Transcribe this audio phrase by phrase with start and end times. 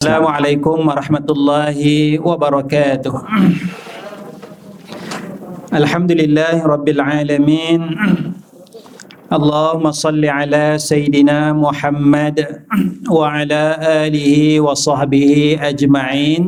[0.00, 1.78] السلام عليكم ورحمة الله
[2.24, 3.14] وبركاته.
[5.76, 7.80] الحمد لله رب العالمين.
[9.28, 12.36] اللهم صل على سيدنا محمد
[13.12, 13.62] وعلى
[14.08, 16.42] آله وصحبه أجمعين.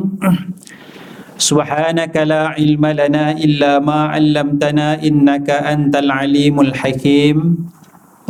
[1.36, 7.36] سبحانك لا علم لنا إلا ما علمتنا إنك أنت العليم الحكيم.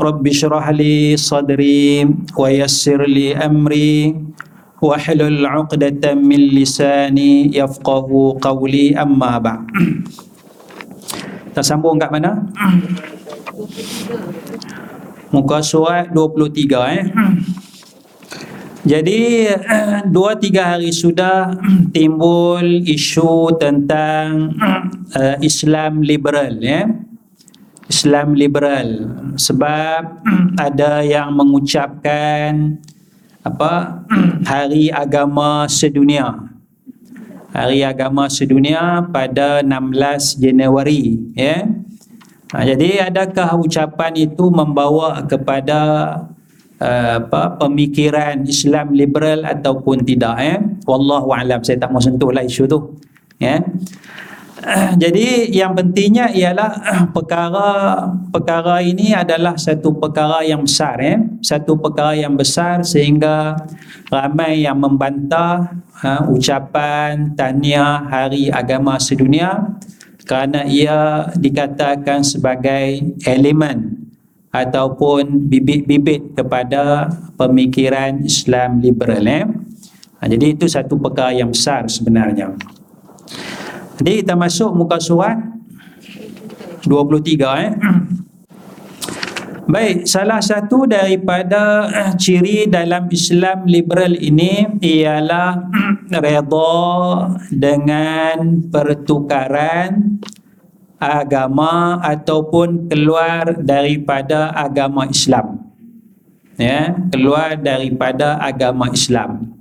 [0.02, 4.18] رب اشرح لي صدري ويسر لي أمري.
[4.82, 9.62] 'Uqdatam min lisani yafqahu qawli amma ba'
[11.52, 12.48] Kita sambung kat mana?
[15.28, 17.04] Muka surat 23 eh.
[18.82, 19.46] Jadi
[20.10, 21.54] dua tiga hari sudah
[21.94, 24.56] timbul isu tentang
[25.14, 26.88] uh, Islam liberal ya.
[27.92, 28.88] Islam liberal
[29.36, 30.24] sebab
[30.56, 32.80] ada yang mengucapkan
[33.42, 34.02] apa?
[34.50, 36.50] Hari agama sedunia.
[37.52, 41.68] Hari agama sedunia pada 16 Januari ya.
[42.52, 45.80] Ha, jadi adakah ucapan itu membawa kepada
[46.80, 50.56] uh, apa pemikiran Islam liberal ataupun tidak ya?
[50.88, 51.60] Wallahu alam.
[51.60, 52.78] Saya tak mau sentuhlah isu tu
[53.42, 53.58] ya
[55.02, 56.72] jadi yang pentingnya ialah
[57.16, 57.70] perkara
[58.30, 63.58] perkara ini adalah satu perkara yang besar ya satu perkara yang besar sehingga
[64.08, 69.78] ramai yang membantah ha, ucapan tahniah hari agama sedunia
[70.22, 74.02] kerana ia dikatakan sebagai elemen
[74.52, 77.08] ataupun bibit-bibit kepada
[77.40, 79.48] pemikiran Islam liberal ya.
[80.20, 82.54] Ha, jadi itu satu perkara yang besar sebenarnya.
[84.00, 85.36] Jadi kita masuk muka surat
[86.86, 87.72] 23 eh.
[89.62, 91.86] Baik, salah satu daripada
[92.18, 95.64] ciri dalam Islam liberal ini ialah
[96.10, 96.82] redha
[97.48, 100.18] dengan pertukaran
[100.98, 105.62] agama ataupun keluar daripada agama Islam.
[106.58, 109.56] Ya, keluar daripada agama Islam.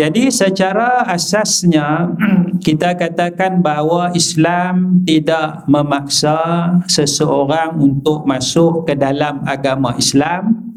[0.00, 2.16] Jadi secara asasnya
[2.66, 6.40] kita katakan bahawa Islam tidak memaksa
[6.88, 10.72] seseorang untuk masuk ke dalam agama Islam.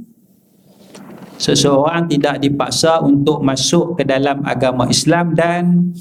[1.39, 5.95] Seseorang tidak dipaksa untuk masuk ke dalam agama Islam dan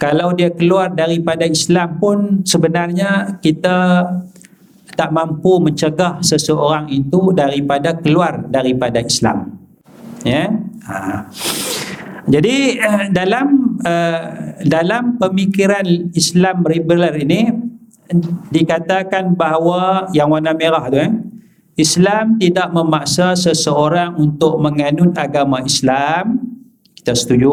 [0.00, 4.08] kalau dia keluar daripada Islam pun sebenarnya kita
[4.96, 9.52] tak mampu mencegah seseorang itu daripada keluar daripada Islam.
[10.24, 10.48] Ya.
[10.88, 11.28] Ha.
[12.24, 14.20] Jadi uh, dalam uh,
[14.64, 15.84] dalam pemikiran
[16.16, 17.52] Islam liberal ini
[18.52, 21.12] dikatakan bahawa yang warna merah tu eh
[21.74, 26.38] Islam tidak memaksa seseorang untuk menganut agama Islam.
[26.94, 27.50] Kita setuju.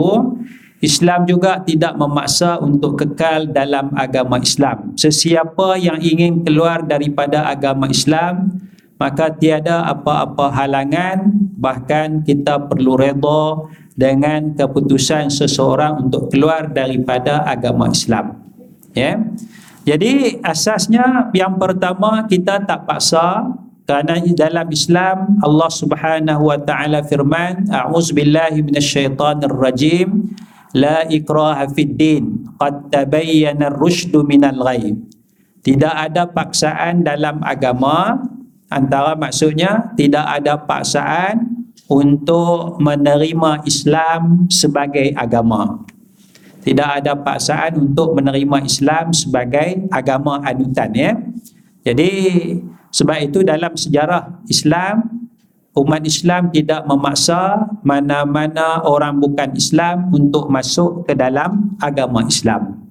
[0.82, 4.98] Islam juga tidak memaksa untuk kekal dalam agama Islam.
[4.98, 8.62] Sesiapa yang ingin keluar daripada agama Islam,
[8.98, 17.92] maka tiada apa-apa halangan, bahkan kita perlu redha dengan keputusan seseorang untuk keluar daripada agama
[17.92, 18.40] Islam.
[18.96, 19.20] Ya.
[19.82, 23.50] Jadi asasnya yang pertama kita tak paksa
[23.90, 30.32] kerana dalam Islam Allah Subhanahu wa taala firman a'udzubillahi minasyaitonir rajim
[30.78, 34.96] la ikraha fid din qad tabayyana ar-rusydu minal ghayy.
[35.62, 38.22] Tidak ada paksaan dalam agama
[38.72, 41.51] antara maksudnya tidak ada paksaan
[41.92, 45.84] untuk menerima Islam sebagai agama.
[46.64, 51.12] Tidak ada paksaan untuk menerima Islam sebagai agama anutan ya.
[51.84, 52.12] Jadi
[52.96, 55.28] sebab itu dalam sejarah Islam
[55.76, 62.88] umat Islam tidak memaksa mana-mana orang bukan Islam untuk masuk ke dalam agama Islam.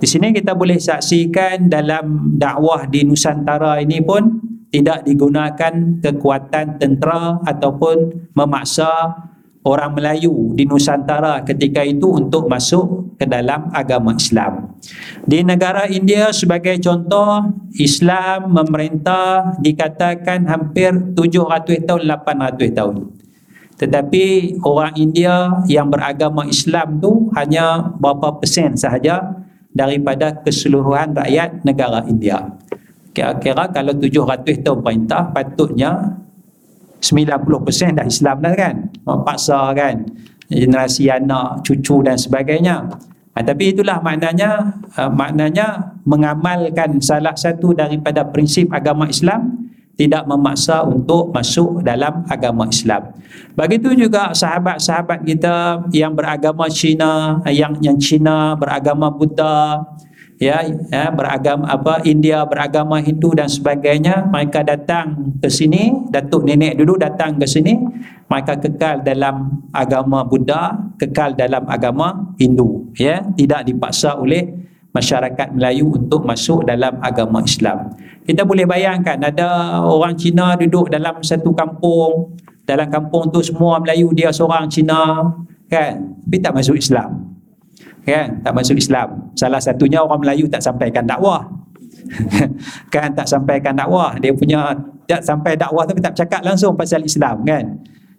[0.00, 7.42] Di sini kita boleh saksikan dalam dakwah di Nusantara ini pun tidak digunakan kekuatan tentera
[7.42, 9.18] ataupun memaksa
[9.66, 14.80] orang Melayu di Nusantara ketika itu untuk masuk ke dalam agama Islam.
[15.28, 17.44] Di negara India sebagai contoh,
[17.76, 22.96] Islam memerintah dikatakan hampir 700 tahun, 800 tahun.
[23.80, 24.24] Tetapi
[24.64, 29.40] orang India yang beragama Islam tu hanya berapa persen sahaja
[29.72, 32.59] daripada keseluruhan rakyat negara India.
[33.10, 36.20] Kira-kira kalau 700 tahun perintah patutnya
[37.02, 38.74] 90% dah Islam dah kan.
[39.02, 40.06] Paksa kan
[40.50, 42.90] generasi anak, cucu dan sebagainya.
[43.30, 50.82] Ha, tapi itulah maknanya uh, maknanya mengamalkan salah satu daripada prinsip agama Islam tidak memaksa
[50.82, 53.14] untuk masuk dalam agama Islam.
[53.54, 59.84] Begitu juga sahabat-sahabat kita yang beragama Cina, yang yang Cina beragama Buddha,
[60.40, 66.80] ya, ya beragama apa India beragama Hindu dan sebagainya, mereka datang ke sini, datuk nenek
[66.80, 67.76] dulu datang ke sini,
[68.26, 74.48] mereka kekal dalam agama Buddha, kekal dalam agama Hindu, ya, tidak dipaksa oleh
[74.90, 77.94] masyarakat Melayu untuk masuk dalam agama Islam.
[78.26, 82.34] Kita boleh bayangkan ada orang Cina duduk dalam satu kampung,
[82.66, 85.30] dalam kampung tu semua Melayu dia seorang Cina,
[85.70, 86.18] kan?
[86.26, 87.29] Tapi tak masuk Islam.
[88.04, 88.40] Kan?
[88.40, 89.32] Tak masuk Islam.
[89.36, 91.44] Salah satunya orang Melayu tak sampaikan dakwah.
[92.94, 93.12] kan?
[93.12, 94.16] Tak sampaikan dakwah.
[94.18, 94.72] Dia punya
[95.04, 97.64] tak sampai dakwah tapi tak cakap langsung pasal Islam, kan?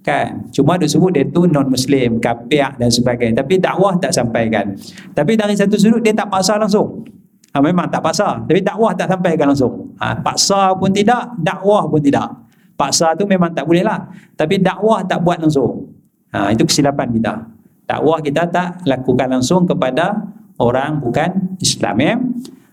[0.04, 0.44] kan?
[0.52, 3.42] Cuma dia sebut dia tu non muslim kafir dan sebagainya.
[3.42, 4.76] Tapi dakwah tak sampaikan.
[5.16, 7.06] Tapi dari satu sudut dia tak paksa langsung.
[7.52, 8.44] Ha, memang tak paksa.
[8.44, 9.96] Tapi dakwah tak sampaikan langsung.
[10.00, 12.28] Ha, paksa pun tidak dakwah pun tidak.
[12.76, 15.86] Paksa tu memang tak boleh lah tapi dakwah tak buat langsung.
[16.34, 17.51] Ha, itu kesilapan kita
[17.92, 22.16] dakwah kita tak lakukan langsung kepada orang bukan Islam ya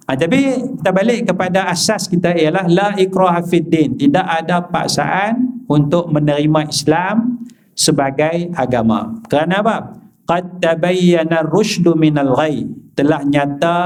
[0.09, 0.41] Ha, tapi
[0.81, 3.93] kita balik kepada asas kita ialah la ikraha fid din.
[3.93, 7.45] Tidak ada paksaan untuk menerima Islam
[7.77, 9.21] sebagai agama.
[9.29, 10.01] Kerana apa?
[10.25, 12.65] Qad tabayyana ar-rusydu minal ghayy.
[12.97, 13.81] Telah nyata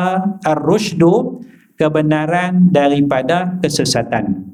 [0.46, 1.42] ar-rusydu
[1.74, 4.51] kebenaran daripada kesesatan.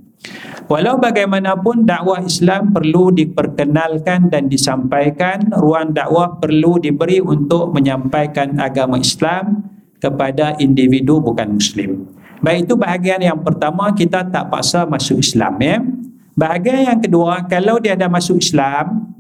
[0.68, 9.00] Walau bagaimanapun dakwah Islam perlu diperkenalkan dan disampaikan, ruang dakwah perlu diberi untuk menyampaikan agama
[9.00, 9.64] Islam
[9.96, 12.04] kepada individu bukan muslim.
[12.38, 15.82] Baik itu bahagian yang pertama kita tak paksa masuk Islam ya.
[16.38, 19.10] Bahagian yang kedua kalau dia ada masuk Islam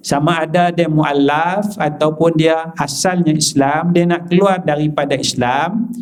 [0.00, 5.92] sama ada dia muallaf ataupun dia asalnya Islam dia nak keluar daripada Islam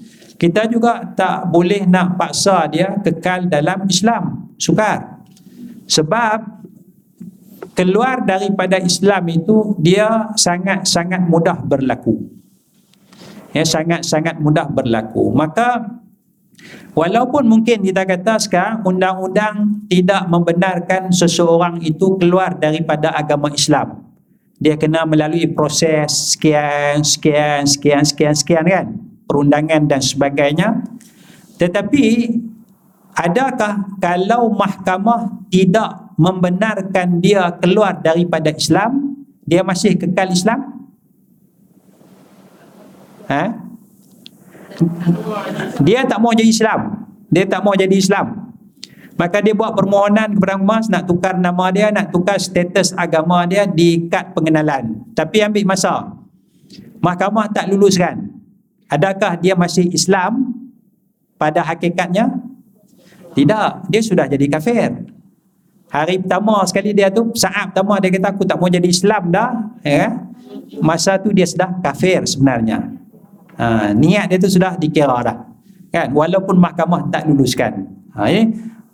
[0.40, 5.20] kita juga tak boleh nak paksa dia kekal dalam Islam sukar
[5.84, 6.64] sebab
[7.76, 12.40] keluar daripada Islam itu dia sangat-sangat mudah berlaku
[13.54, 15.34] yang sangat-sangat mudah berlaku.
[15.34, 15.98] Maka
[16.94, 24.06] walaupun mungkin kita kata sekarang undang-undang tidak membenarkan seseorang itu keluar daripada agama Islam.
[24.60, 28.86] Dia kena melalui proses sekian, sekian, sekian, sekian, sekian kan?
[29.30, 30.82] Perundangan dan sebagainya.
[31.62, 32.34] Tetapi
[33.14, 39.14] adakah kalau mahkamah tidak membenarkan dia keluar daripada Islam,
[39.46, 40.80] dia masih kekal Islam?
[43.30, 43.44] ha?
[45.86, 48.50] dia tak mau jadi Islam dia tak mau jadi Islam
[49.14, 53.68] maka dia buat permohonan kepada Mas nak tukar nama dia nak tukar status agama dia
[53.68, 56.10] di kad pengenalan tapi ambil masa
[56.98, 58.39] mahkamah tak luluskan
[58.90, 60.52] adakah dia masih Islam
[61.38, 62.28] pada hakikatnya?
[63.32, 63.86] Tidak.
[63.86, 64.90] Dia sudah jadi kafir.
[65.90, 69.74] Hari pertama sekali dia tu saat pertama dia kata aku tak mau jadi Islam dah
[69.82, 70.22] ya
[70.78, 72.94] masa tu dia sudah kafir sebenarnya.
[73.58, 75.38] Ha, niat dia tu sudah dikira dah
[75.90, 76.14] kan?
[76.14, 77.90] Walaupun mahkamah tak luluskan.
[78.14, 78.46] Ha, ya?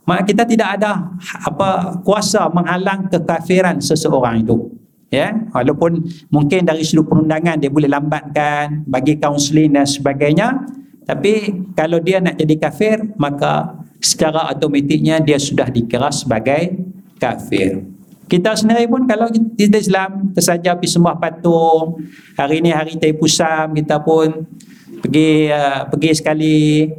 [0.07, 4.71] mak kita tidak ada apa kuasa menghalang kekafiran seseorang itu
[5.11, 10.67] ya walaupun mungkin dari sudut perundangan dia boleh lambatkan bagi kaunseling dan sebagainya.
[11.07, 16.83] Tapi kalau dia nak jadi kafir maka secara automatiknya dia sudah dikira sebagai
[17.23, 17.87] kafir.
[18.27, 22.03] Kita sendiri pun kalau kita Islam tersaja pergi sembah patung
[22.35, 24.51] hari ini hari Taipusam kita pun
[24.99, 26.57] pergi uh, pergi sekali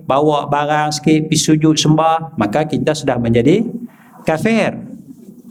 [0.07, 3.67] bawa barang sikit pergi sujud sembah maka kita sudah menjadi
[4.23, 4.87] kafir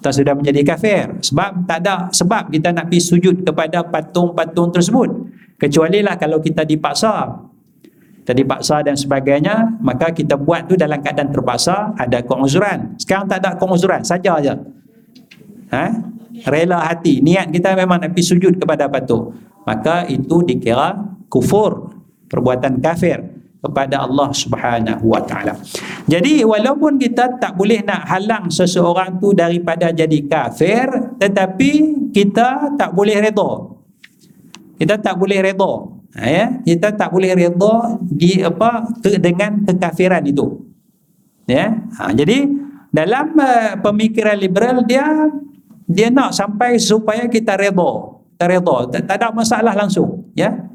[0.07, 1.19] kita sudah menjadi kafir.
[1.19, 5.11] Sebab tak ada sebab kita nak pergi sujud kepada patung-patung tersebut.
[5.59, 7.43] Kecuali lah kalau kita dipaksa.
[8.23, 13.43] Kita dipaksa dan sebagainya maka kita buat tu dalam keadaan terpaksa ada keuzuran sekarang tak
[13.43, 14.55] ada keuzuran saja aja.
[15.75, 15.87] Ha?
[16.47, 17.19] rela hati.
[17.19, 19.35] Niat kita memang nak pergi sujud kepada patung.
[19.67, 20.95] Maka itu dikira
[21.27, 21.91] kufur
[22.31, 23.36] perbuatan kafir
[23.67, 25.59] kepada Allah Subhanahu wa taala.
[26.07, 30.87] Jadi walaupun kita tak boleh nak halang seseorang tu daripada jadi kafir
[31.19, 31.71] tetapi
[32.15, 33.51] kita tak boleh redha.
[34.79, 35.73] Kita tak boleh redha.
[36.17, 40.65] Ha, ya, kita tak boleh redha di apa ke, dengan kekafiran itu.
[41.45, 41.85] Ya.
[42.01, 42.49] Ha, jadi
[42.97, 45.05] dalam uh, pemikiran liberal dia
[45.85, 47.93] dia nak sampai supaya kita redha
[48.37, 50.67] kita redha tak, tak ada masalah langsung ya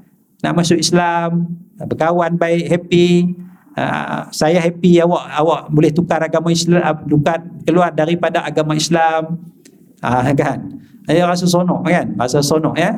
[0.45, 1.49] nak masuk Islam
[1.87, 3.35] berkawan baik happy
[3.77, 9.41] uh, saya happy awak awak boleh tukar agama Islam uh, tukar keluar daripada agama Islam
[10.01, 12.97] uh, kan saya rasa sonok kan rasa sonok ya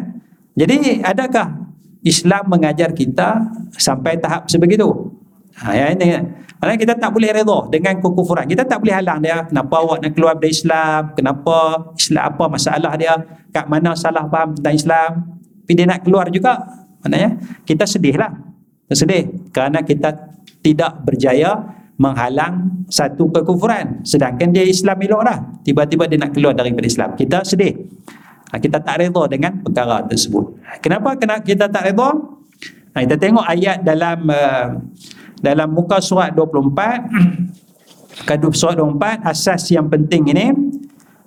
[0.54, 1.72] jadi adakah
[2.04, 3.48] Islam mengajar kita
[3.80, 5.14] sampai tahap sebegitu
[5.54, 6.24] Ha, ya, ini kan.
[6.58, 8.46] Maksudnya kita tak boleh redha dengan kekufuran.
[8.50, 9.46] Kita tak boleh halang dia.
[9.46, 11.14] Kenapa awak nak keluar dari Islam?
[11.14, 11.56] Kenapa
[11.94, 13.14] Islam apa masalah dia?
[13.54, 15.10] Kat mana salah faham tentang Islam?
[15.38, 16.64] Tapi dia nak keluar juga.
[17.06, 17.38] Maknanya
[17.68, 18.32] kita sedih lah.
[18.92, 19.52] Sedih.
[19.54, 21.60] Kerana kita tidak berjaya
[22.00, 24.02] menghalang satu kekufuran.
[24.04, 25.40] Sedangkan dia Islam elok dah.
[25.62, 27.14] Tiba-tiba dia nak keluar daripada Islam.
[27.14, 27.74] Kita sedih.
[28.54, 30.62] Ha, kita tak redha dengan perkara tersebut.
[30.82, 32.10] Kenapa kena kita tak redha?
[32.94, 34.78] Ha, kita tengok ayat dalam uh,
[35.42, 40.48] dalam muka surat 24 kadu surat 24 asas yang penting ini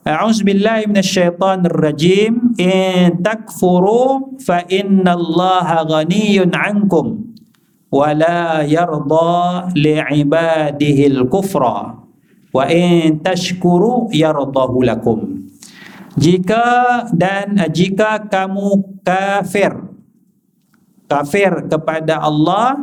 [0.06, 7.25] A'udzubillahi minasyaitonirrajim in takfuru fa innallaha ghaniyyun 'ankum
[8.66, 11.95] yarda li'ibadihi al-kufra
[12.50, 15.47] wa in tashkuru yardahu lakum.
[16.16, 19.76] Jika dan jika kamu kafir
[21.07, 22.81] kafir kepada Allah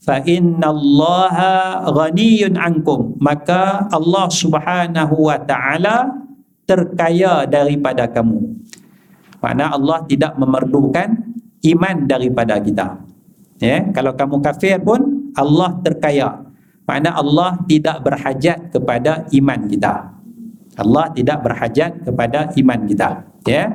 [0.00, 3.20] fa innallaha ghaniyun ankum.
[3.20, 6.24] Maka Allah Subhanahu wa taala
[6.64, 8.64] terkaya daripada kamu.
[9.44, 11.20] Makna Allah tidak memerlukan
[11.60, 13.09] iman daripada kita
[13.60, 16.42] ya kalau kamu kafir pun Allah terkaya
[16.88, 19.94] makna Allah tidak berhajat kepada iman kita
[20.80, 23.08] Allah tidak berhajat kepada iman kita
[23.46, 23.70] ya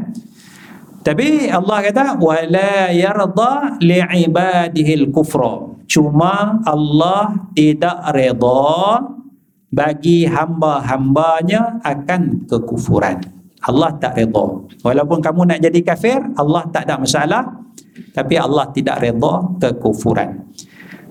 [1.05, 9.05] tapi Allah kata wala yarda li'ibadihi al-kufra Cuma Allah tidak reda
[9.69, 13.21] bagi hamba-hambanya akan kekufuran.
[13.65, 14.65] Allah tak reda.
[14.81, 17.43] Walaupun kamu nak jadi kafir, Allah tak ada masalah.
[18.11, 20.51] Tapi Allah tidak reda kekufuran.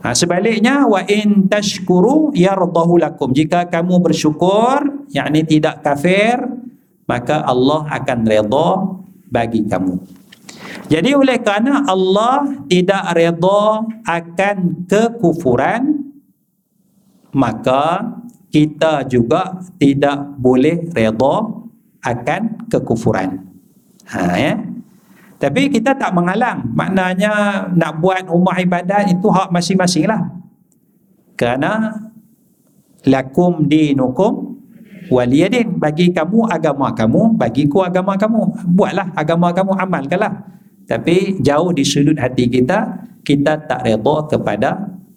[0.04, 3.32] Ha, sebaliknya, wa in tashkuru yardahu lakum.
[3.32, 6.44] Jika kamu bersyukur, yakni tidak kafir,
[7.08, 8.68] maka Allah akan reda
[9.32, 9.96] bagi kamu.
[10.92, 16.12] Jadi oleh kerana Allah tidak redha akan kekufuran
[17.34, 18.14] maka
[18.52, 21.36] kita juga tidak boleh redha
[22.04, 23.42] akan kekufuran.
[24.12, 24.54] Ha ya.
[25.38, 26.64] Tapi kita tak menghalang.
[26.72, 30.20] Maknanya nak buat rumah ibadat itu hak masing-masing lah.
[31.34, 31.90] Kerana
[33.04, 34.56] lakum dinukum
[35.10, 35.76] waliyadin.
[35.76, 38.72] Bagi kamu agama kamu, bagiku agama kamu.
[38.72, 40.32] Buatlah agama kamu, amalkanlah.
[40.84, 44.70] Tapi jauh di sudut hati kita, kita tak redha kepada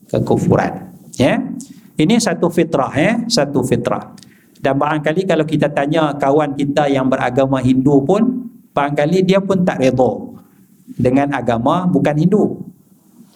[0.07, 0.95] kekufuran.
[1.19, 1.43] Ya.
[1.97, 4.13] Ini satu fitrah ya, satu fitrah.
[4.61, 9.81] Dan barangkali kalau kita tanya kawan kita yang beragama Hindu pun, barangkali dia pun tak
[9.81, 10.37] redha
[10.93, 12.61] dengan agama bukan Hindu.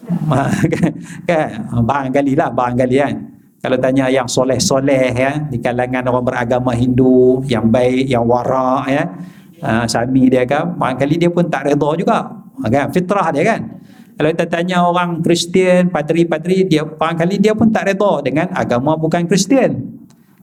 [1.30, 1.50] kan?
[1.82, 3.14] Barangkali lah, barangkali kan.
[3.62, 9.04] Kalau tanya yang soleh-soleh ya, di kalangan orang beragama Hindu, yang baik, yang warak ya,
[9.66, 12.30] uh, Sami dia kan barangkali dia pun tak redha juga.
[12.62, 12.94] Kan?
[12.94, 13.62] Fitrah dia kan?
[14.18, 19.26] Kalau kita tanya orang Kristian padri-padri dia barangkali dia pun tak redha dengan agama bukan
[19.26, 19.82] Kristian.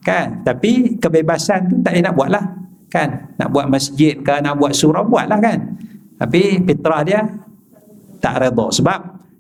[0.03, 0.43] Kan?
[0.47, 5.05] Tapi kebebasan tu tak nak buat lah kan nak buat masjid ke nak buat surau
[5.05, 5.77] buat lah kan
[6.19, 7.21] tapi fitrah dia
[8.19, 8.99] tak redha sebab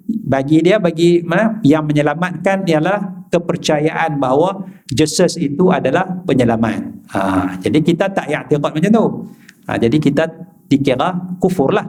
[0.08, 6.80] bagi dia bagi mana yang menyelamatkan ialah kepercayaan bahawa Jesus itu adalah penyelamat.
[7.12, 7.20] Ha,
[7.60, 9.06] jadi kita tak yaktiqat macam tu.
[9.68, 10.24] Ha, jadi kita
[10.64, 11.84] dikira kufur lah.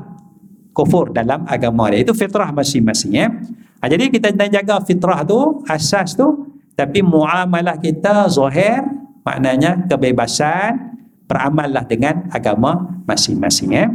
[0.76, 2.04] Kufur dalam agama dia.
[2.04, 3.16] Itu fitrah masing-masing.
[3.16, 3.32] Ya?
[3.80, 6.60] Ha, jadi kita jaga fitrah tu, asas tu.
[6.76, 8.84] Tapi muamalah kita zahir,
[9.24, 10.99] maknanya kebebasan,
[11.30, 13.70] beramallah dengan agama masing-masing.
[13.78, 13.94] Ya?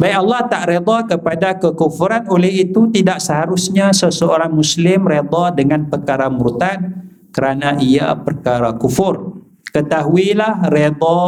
[0.00, 6.32] Baik Allah tak reda kepada kekufuran oleh itu tidak seharusnya seseorang Muslim reda dengan perkara
[6.32, 6.80] murtad
[7.30, 9.44] kerana ia perkara kufur.
[9.70, 11.20] Ketahuilah reda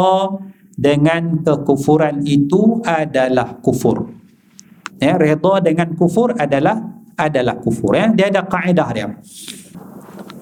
[0.79, 4.09] dengan kekufuran itu adalah kufur.
[4.99, 6.79] Ya, redha dengan kufur adalah
[7.19, 8.11] adalah kufur ya.
[8.15, 9.09] Dia ada kaedah dia.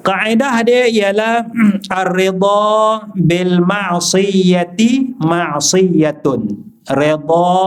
[0.07, 1.51] Kaedah dia ialah
[1.91, 6.43] ar-ridha bil ma'siyati ma'siyatun.
[6.87, 7.67] Redha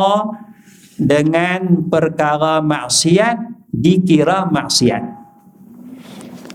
[0.95, 3.35] dengan perkara maksiat
[3.75, 5.03] dikira maksiat.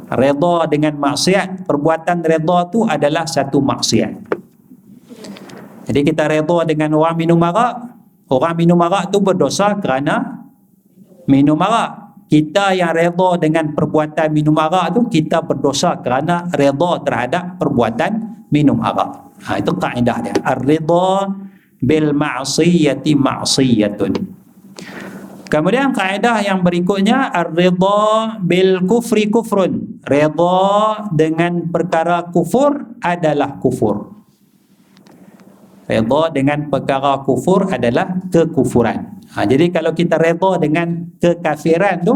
[0.09, 4.13] Redha dengan maksiat, perbuatan redha tu adalah satu maksiat.
[5.85, 7.93] Jadi kita redha dengan orang minum arak,
[8.33, 10.49] orang minum arak tu berdosa kerana
[11.29, 12.04] minum arak.
[12.35, 18.83] Kita yang redha dengan perbuatan minum arak tu kita berdosa kerana redha terhadap perbuatan minum
[18.83, 19.39] arak.
[19.47, 20.35] Ha, itu kaedah dia.
[20.43, 21.31] Ar-ridha
[21.79, 24.13] bil ma'siyati ma'siyatun.
[25.47, 30.03] Kemudian kaedah yang berikutnya ar-ridha bil kufri kufrun.
[30.03, 34.14] Redha dengan perkara kufur adalah kufur.
[35.85, 39.21] Redha dengan perkara kufur adalah kekufuran.
[39.37, 42.15] Ha, jadi kalau kita redha dengan kekafiran tu,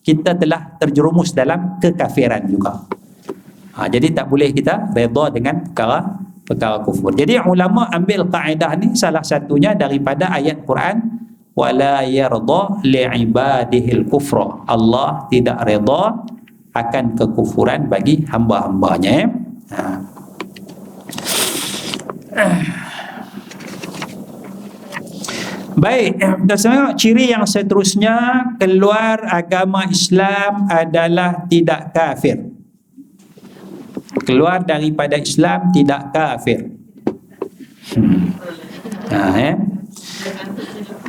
[0.00, 2.84] kita telah terjerumus dalam kekafiran juga.
[3.76, 7.12] Ha, jadi tak boleh kita redha dengan perkara perkara kufur.
[7.16, 11.24] Jadi ulama ambil kaedah ni salah satunya daripada ayat Quran
[11.56, 14.64] wala yarda li'ibadihil kufra.
[14.68, 16.02] Allah tidak redha
[16.74, 19.30] akan kekufuran bagi hamba-hambanya.
[19.72, 20.04] Ha.
[25.74, 32.38] Baik, tengok ciri yang seterusnya keluar agama Islam adalah tidak kafir.
[34.22, 36.70] Keluar daripada Islam tidak kafir.
[37.98, 38.38] Hmm.
[39.10, 39.54] Ha, eh?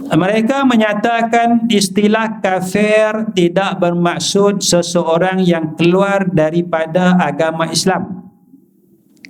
[0.05, 8.33] Mereka menyatakan istilah kafir tidak bermaksud seseorang yang keluar daripada agama Islam.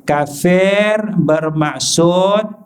[0.04, 2.65] Kafir bermaksud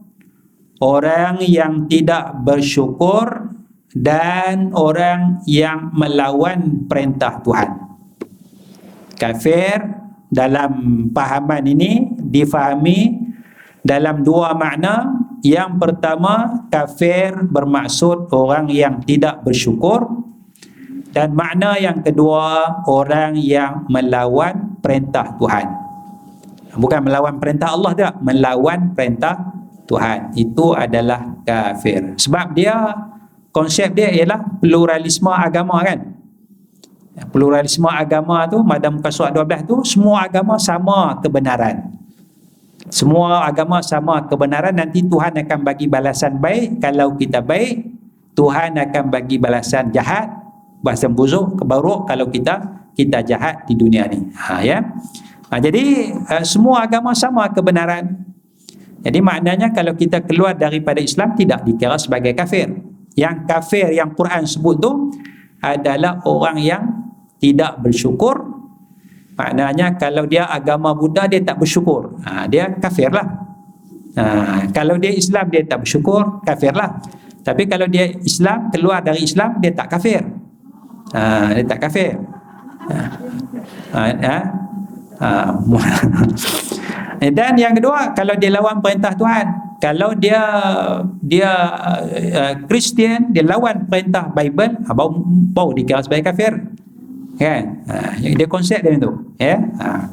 [0.79, 3.51] orang yang tidak bersyukur
[3.91, 7.69] dan orang yang melawan perintah Tuhan.
[9.19, 9.83] Kafir
[10.31, 10.71] dalam
[11.11, 13.19] pahaman ini difahami
[13.83, 15.25] dalam dua makna.
[15.39, 20.03] Yang pertama, kafir bermaksud orang yang tidak bersyukur
[21.15, 25.67] dan makna yang kedua, orang yang melawan perintah Tuhan.
[26.75, 29.58] Bukan melawan perintah Allah tidak, melawan perintah
[29.89, 30.37] Tuhan.
[30.37, 32.13] Itu adalah kafir.
[32.21, 32.93] Sebab dia
[33.49, 36.13] konsep dia ialah pluralisme agama kan?
[37.33, 41.89] Pluralisme agama tu madam muka surat 12 tu semua agama sama kebenaran.
[42.87, 46.79] Semua agama sama kebenaran nanti Tuhan akan bagi balasan baik.
[46.79, 47.91] Kalau kita baik
[48.37, 50.31] Tuhan akan bagi balasan jahat
[50.79, 54.31] bahasa buzuk kebaruk kalau kita kita jahat di dunia ni.
[54.37, 54.79] Ha ya?
[55.49, 58.18] Ha, jadi uh, semua agama sama kebenaran
[58.99, 62.67] jadi maknanya kalau kita keluar daripada Islam tidak dikira sebagai kafir.
[63.15, 64.91] Yang kafir yang Quran sebut tu
[65.63, 66.83] adalah orang yang
[67.39, 68.35] tidak bersyukur.
[69.39, 72.19] Maknanya kalau dia agama Buddha dia tak bersyukur.
[72.27, 73.27] Ha, dia kafir lah.
[74.19, 76.99] Ha, kalau dia Islam dia tak bersyukur, kafir lah.
[77.39, 80.19] Tapi kalau dia Islam keluar dari Islam dia tak kafir.
[81.15, 82.19] Ha, dia tak kafir.
[83.95, 84.37] Ha, ha,
[87.19, 90.39] Eh, dan yang kedua kalau dia lawan perintah Tuhan kalau dia
[91.19, 91.51] dia
[92.63, 95.11] Kristian uh, dia lawan perintah Bible ha, bau
[95.51, 96.55] bau dikira sebagai kafir.
[97.35, 97.83] Kan?
[97.87, 99.59] Ha, dia konsep dia tu ya?
[99.79, 100.11] Ha.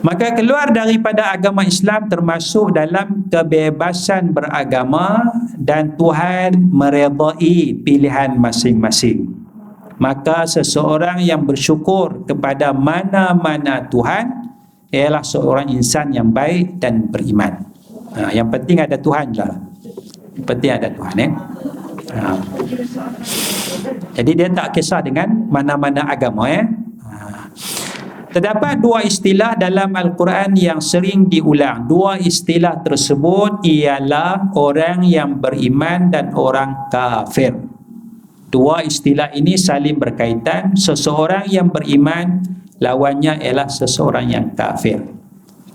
[0.00, 5.20] maka keluar daripada agama Islam termasuk dalam kebebasan beragama
[5.56, 9.35] dan Tuhan meredai pilihan masing-masing
[9.96, 14.46] maka seseorang yang bersyukur kepada mana-mana Tuhan
[14.92, 17.64] ialah seorang insan yang baik dan beriman.
[18.16, 19.56] Ha, yang penting ada Tuhan lah.
[20.36, 21.30] Yang penting ada Tuhan eh.
[22.16, 22.28] Ha.
[24.16, 26.64] Jadi dia tak kisah dengan mana-mana agama eh.
[27.02, 27.50] Ha.
[28.32, 31.88] Terdapat dua istilah dalam Al-Quran yang sering diulang.
[31.88, 37.75] Dua istilah tersebut ialah orang yang beriman dan orang kafir.
[38.46, 40.78] Dua istilah ini saling berkaitan.
[40.78, 42.42] Seseorang yang beriman
[42.78, 45.02] lawannya ialah seseorang yang kafir.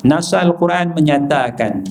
[0.01, 1.86] Nas Al-Quran menyatakan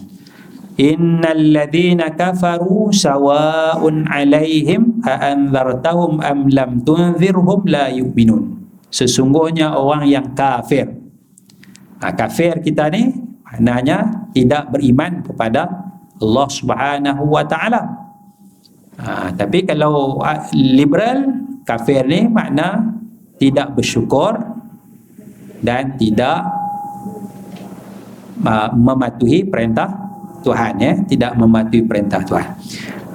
[0.80, 8.56] Innal ladhina kafaru sawa'un alaihim a'anzartahum am lam tunzirhum la yu'minun.
[8.88, 10.88] Sesungguhnya orang yang kafir.
[12.00, 13.12] Ha, kafir kita ni
[13.44, 15.68] maknanya tidak beriman kepada
[16.16, 18.09] Allah Subhanahu wa taala.
[19.00, 20.20] Ha, tapi kalau
[20.52, 21.24] liberal
[21.64, 23.00] kafir ni makna
[23.40, 24.36] tidak bersyukur
[25.64, 26.44] dan tidak
[28.44, 29.88] uh, mematuhi perintah
[30.44, 30.92] Tuhan ya.
[31.00, 32.48] Tidak mematuhi perintah Tuhan.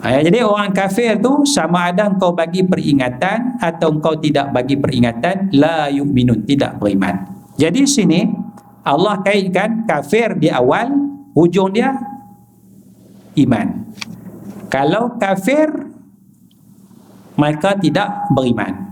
[0.01, 5.53] Uh, jadi orang kafir tu sama ada engkau bagi peringatan atau engkau tidak bagi peringatan
[5.53, 7.29] la yu'minun tidak beriman.
[7.61, 8.25] Jadi sini
[8.81, 10.89] Allah kaitkan kafir di awal
[11.37, 11.93] hujung dia
[13.37, 13.84] iman
[14.75, 15.71] kalau kafir
[17.39, 18.91] mereka tidak beriman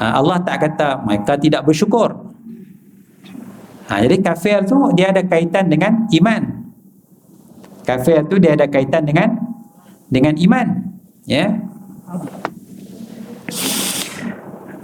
[0.00, 2.24] uh, Allah tak kata mereka tidak bersyukur
[3.84, 6.42] Ha, jadi kafir tu dia ada kaitan dengan iman.
[7.84, 9.36] Kafir tu dia ada kaitan dengan
[10.08, 10.66] dengan iman.
[11.28, 11.52] Ya.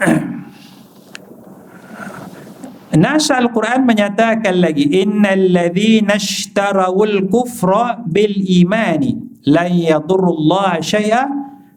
[3.01, 11.25] Nas Al-Quran menyatakan lagi innal ladzina ishtarawul kufra bil imani lan yadurrullaha syai'a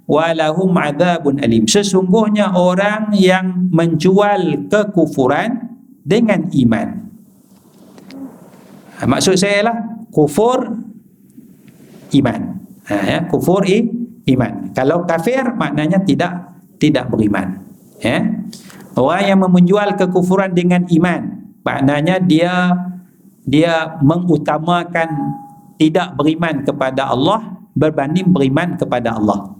[0.09, 1.69] wa lahum adzabun alim.
[1.69, 7.03] Sesungguhnya orang yang menjual kekufuran dengan iman
[8.93, 9.75] Ha, maksud saya lah
[10.15, 10.63] kufur
[12.13, 12.41] iman.
[12.87, 13.83] Ha, ya, kufur i,
[14.31, 14.71] iman.
[14.71, 17.59] Kalau kafir maknanya tidak tidak beriman.
[18.03, 18.19] ya
[18.99, 21.21] orang yang menjual kekufuran dengan iman
[21.65, 22.75] maknanya dia
[23.47, 25.09] dia mengutamakan
[25.83, 29.51] tidak beriman kepada Allah berbanding beriman kepada Allah.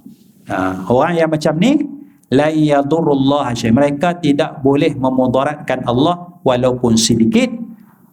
[0.48, 1.84] Ha, orang yang macam ni
[2.32, 7.52] la yadurullah mereka tidak boleh memudaratkan Allah walaupun sedikit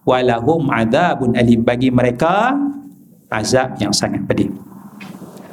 [0.03, 1.63] walahum adabun alim.
[1.63, 2.51] Bagi mereka
[3.31, 4.51] azab yang sangat pedih.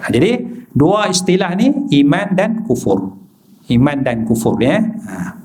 [0.02, 0.42] Ha, jadi
[0.74, 1.70] dua istilah ni
[2.02, 3.14] iman dan kufur.
[3.70, 4.82] Iman dan kufur ya.
[4.82, 5.38] Ha.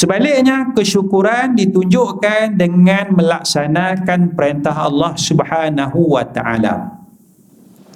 [0.00, 7.04] Sebaliknya kesyukuran ditunjukkan dengan melaksanakan perintah Allah Subhanahu wa taala.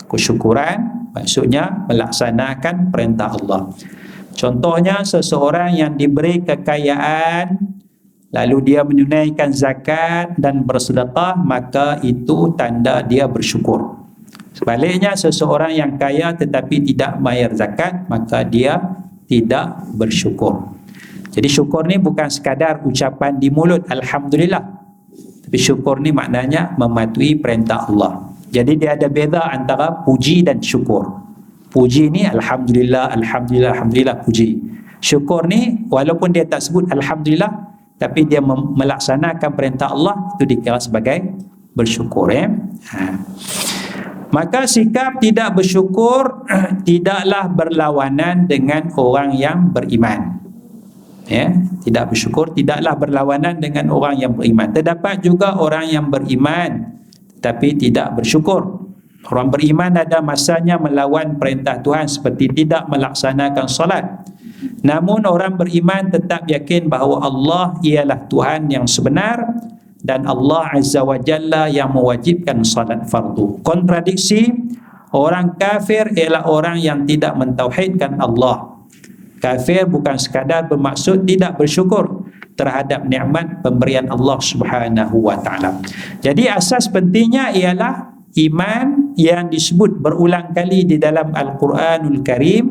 [0.04, 3.72] Kesyukuran maksudnya melaksanakan perintah Allah.
[4.36, 7.72] Contohnya seseorang yang diberi kekayaan
[8.36, 13.80] lalu dia menunaikan zakat dan bersedekah maka itu tanda dia bersyukur.
[14.52, 18.76] Sebaliknya seseorang yang kaya tetapi tidak bayar zakat maka dia
[19.24, 20.83] tidak bersyukur.
[21.34, 24.62] Jadi syukur ni bukan sekadar ucapan di mulut Alhamdulillah.
[25.44, 28.30] Tapi syukur ni maknanya mematuhi perintah Allah.
[28.54, 31.10] Jadi dia ada beza antara puji dan syukur.
[31.74, 34.62] Puji ni Alhamdulillah, Alhamdulillah, Alhamdulillah puji.
[35.02, 37.50] Syukur ni walaupun dia tak sebut Alhamdulillah
[37.98, 41.34] tapi dia melaksanakan perintah Allah itu dikira sebagai
[41.74, 42.30] bersyukur.
[42.30, 42.46] Eh?
[42.94, 43.02] Ha.
[44.30, 46.46] Maka sikap tidak bersyukur
[46.88, 50.43] tidaklah berlawanan dengan orang yang beriman
[51.24, 51.52] ya
[51.84, 54.72] tidak bersyukur tidaklah berlawanan dengan orang yang beriman.
[54.72, 57.00] Terdapat juga orang yang beriman
[57.40, 58.84] tapi tidak bersyukur.
[59.24, 64.04] Orang beriman ada masanya melawan perintah Tuhan seperti tidak melaksanakan solat.
[64.84, 69.40] Namun orang beriman tetap yakin bahawa Allah ialah Tuhan yang sebenar
[70.04, 73.64] dan Allah Azza wa Jalla yang mewajibkan salat fardu.
[73.64, 74.52] Kontradiksi
[75.16, 78.73] orang kafir ialah orang yang tidak mentauhidkan Allah
[79.42, 85.82] Kafir bukan sekadar bermaksud tidak bersyukur terhadap nikmat pemberian Allah Subhanahu wa taala.
[86.22, 92.66] Jadi asas pentingnya ialah iman yang disebut berulang kali di dalam Al-Quranul Karim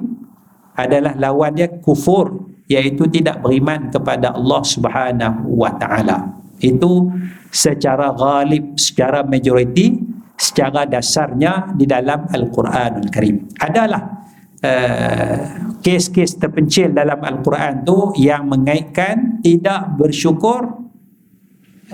[0.73, 6.39] adalah lawan dia kufur iaitu tidak beriman kepada Allah Subhanahu wa taala.
[6.63, 7.12] Itu
[7.52, 9.99] secara ghalib, secara majoriti,
[10.39, 13.52] secara dasarnya di dalam Al-Quranul Karim.
[13.60, 14.23] Adalah
[14.63, 15.36] uh,
[15.84, 20.88] kes-kes terpencil dalam Al-Quran tu yang mengaitkan tidak bersyukur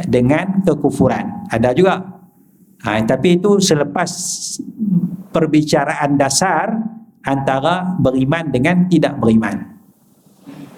[0.05, 1.49] dengan kekufuran.
[1.49, 2.21] Ada juga.
[2.79, 4.07] Ha, tapi itu selepas
[5.35, 6.79] perbicaraan dasar
[7.27, 9.75] antara beriman dengan tidak beriman.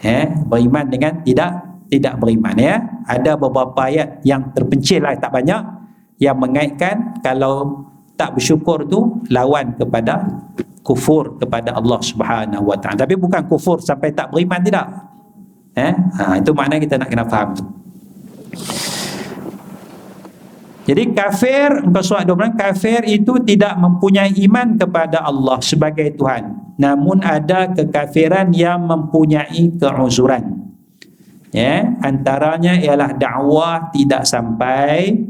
[0.02, 2.82] Ya, beriman dengan tidak tidak beriman ya.
[3.06, 5.62] Ada beberapa ayat yang terpencil lah tak banyak
[6.18, 7.86] yang mengaitkan kalau
[8.22, 10.22] tak bersyukur tu lawan kepada
[10.86, 13.02] kufur kepada Allah Subhanahu wa taala.
[13.02, 14.86] Tapi bukan kufur sampai tak beriman tidak.
[15.74, 15.94] Eh?
[16.22, 17.56] Ha, itu makna kita nak kena faham
[20.82, 26.76] jadi kafir bersuat dua kafir itu tidak mempunyai iman kepada Allah sebagai Tuhan.
[26.82, 30.74] Namun ada kekafiran yang mempunyai keuzuran.
[31.54, 35.22] Ya antaranya ialah dakwah tidak sampai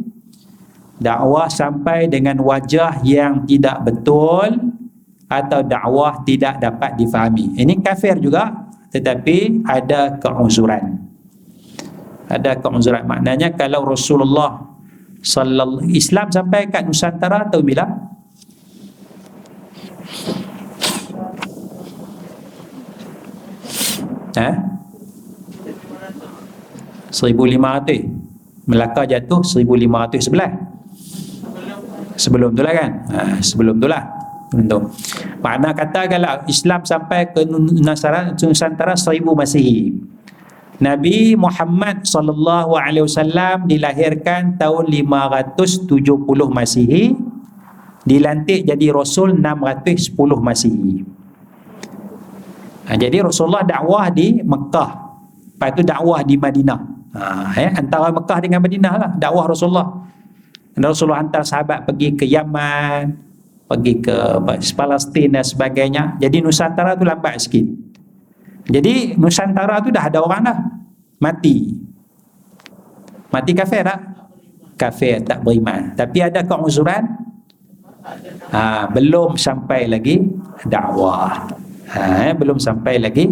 [1.01, 4.77] dakwah sampai dengan wajah yang tidak betul
[5.25, 7.57] atau dakwah tidak dapat difahami.
[7.57, 11.01] Ini kafir juga tetapi ada keuzuran.
[12.29, 13.09] Ada keuzuran.
[13.09, 14.61] Maknanya kalau Rasulullah
[15.25, 18.13] sallallahu Islam sampai kat Nusantara atau bila?
[24.31, 24.55] Eh?
[27.11, 28.07] 1500
[28.63, 30.70] Melaka jatuh 1500 sebelah
[32.21, 34.05] sebelum tu lah kan ha, sebelum tu lah
[34.53, 34.93] untuk
[35.41, 39.95] mana kata kalau Islam sampai ke Nusantara seribu Masihi.
[40.81, 45.95] Nabi Muhammad sallallahu alaihi wasallam dilahirkan tahun 570
[46.51, 47.15] Masihi,
[48.03, 51.05] dilantik jadi rasul 610 Masihi.
[52.91, 54.91] Ha, jadi Rasulullah dakwah di Mekah.
[55.55, 56.79] Lepas itu dakwah di Madinah.
[57.15, 57.23] Ha,
[57.55, 60.10] eh, antara Mekah dengan Madinah lah dakwah Rasulullah.
[60.71, 63.11] Dan Rasulullah hantar sahabat pergi ke Yaman,
[63.67, 64.15] pergi ke
[64.75, 66.15] Palestin dan sebagainya.
[66.19, 67.65] Jadi Nusantara tu lambat sikit.
[68.71, 70.57] Jadi Nusantara tu dah ada orang dah.
[71.21, 71.75] Mati.
[73.31, 73.99] Mati kafir tak?
[74.75, 75.95] Kafir tak beriman.
[75.95, 77.03] Tapi ada keuzuran?
[78.51, 80.19] Ha, belum sampai lagi
[80.65, 81.47] dakwah.
[81.93, 83.29] Ha, eh, belum sampai lagi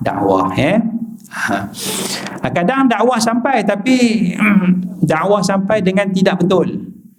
[0.00, 0.50] dakwah.
[0.56, 0.80] Eh?
[1.26, 2.48] Ha.
[2.48, 4.30] kadang dakwah sampai tapi
[5.10, 6.66] dakwah sampai dengan tidak betul.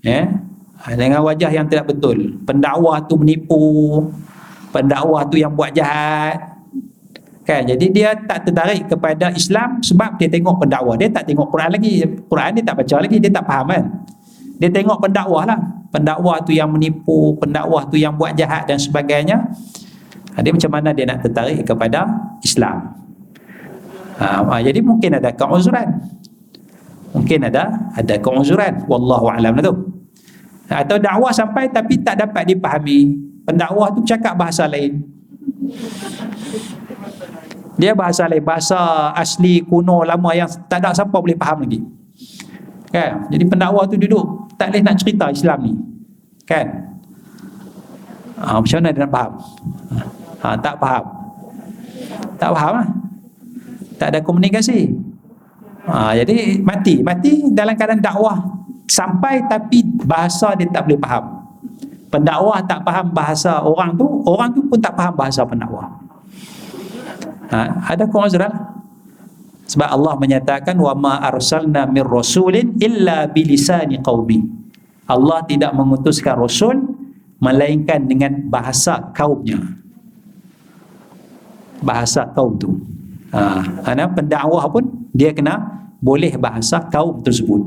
[0.03, 0.25] Eh?
[0.77, 2.37] Ha, dengan wajah yang tidak betul.
[2.45, 4.05] Pendakwah tu menipu.
[4.69, 6.37] Pendakwah tu yang buat jahat.
[7.47, 7.63] Kan?
[7.65, 12.03] Jadi dia tak tertarik kepada Islam sebab dia tengok pendakwa dia tak tengok Quran lagi.
[12.27, 13.17] Quran dia tak baca lagi.
[13.17, 13.83] Dia tak faham kan?
[14.57, 15.59] Dia tengok pendakwa lah.
[15.89, 17.33] Pendakwa tu yang menipu.
[17.41, 19.49] Pendakwa tu yang buat jahat dan sebagainya.
[20.37, 22.05] Ha, dia macam mana dia nak tertarik kepada
[22.45, 23.06] Islam
[24.21, 25.87] ha, jadi mungkin ada keuzuran
[27.13, 29.75] mungkin ada ada keuzuran wallahu alam lah tu
[30.67, 33.15] atau dakwah sampai tapi tak dapat dipahami
[33.47, 34.99] pendakwah tu cakap bahasa lain
[37.77, 41.77] dia bahasa lain, bahasa asli kuno lama yang tak ada siapa boleh faham lagi.
[42.89, 43.29] Kan?
[43.29, 45.73] Jadi pendakwa tu duduk tak boleh nak cerita Islam ni.
[46.49, 46.65] Kan?
[48.41, 49.31] Ha, macam mana dia nak faham?
[50.41, 51.05] Ha, tak faham.
[52.41, 52.87] Tak faham lah.
[53.97, 54.93] Tak ada komunikasi.
[55.89, 57.01] Ha, jadi mati.
[57.01, 58.37] Mati dalam keadaan dakwah
[58.87, 61.25] sampai tapi bahasa dia tak boleh faham.
[62.07, 66.07] Pendakwah tak faham bahasa orang tu, orang tu pun tak faham bahasa pendakwah
[67.51, 68.53] ha, ada uzran
[69.67, 74.43] sebab Allah menyatakan wa ma arsalna mir rasulin illa bilisani qaumi
[75.07, 76.75] Allah tidak mengutuskan rasul
[77.39, 79.59] melainkan dengan bahasa kaumnya
[81.83, 82.71] bahasa kaum tu
[83.33, 87.65] ha, pendakwah pun dia kena boleh bahasa kaum tersebut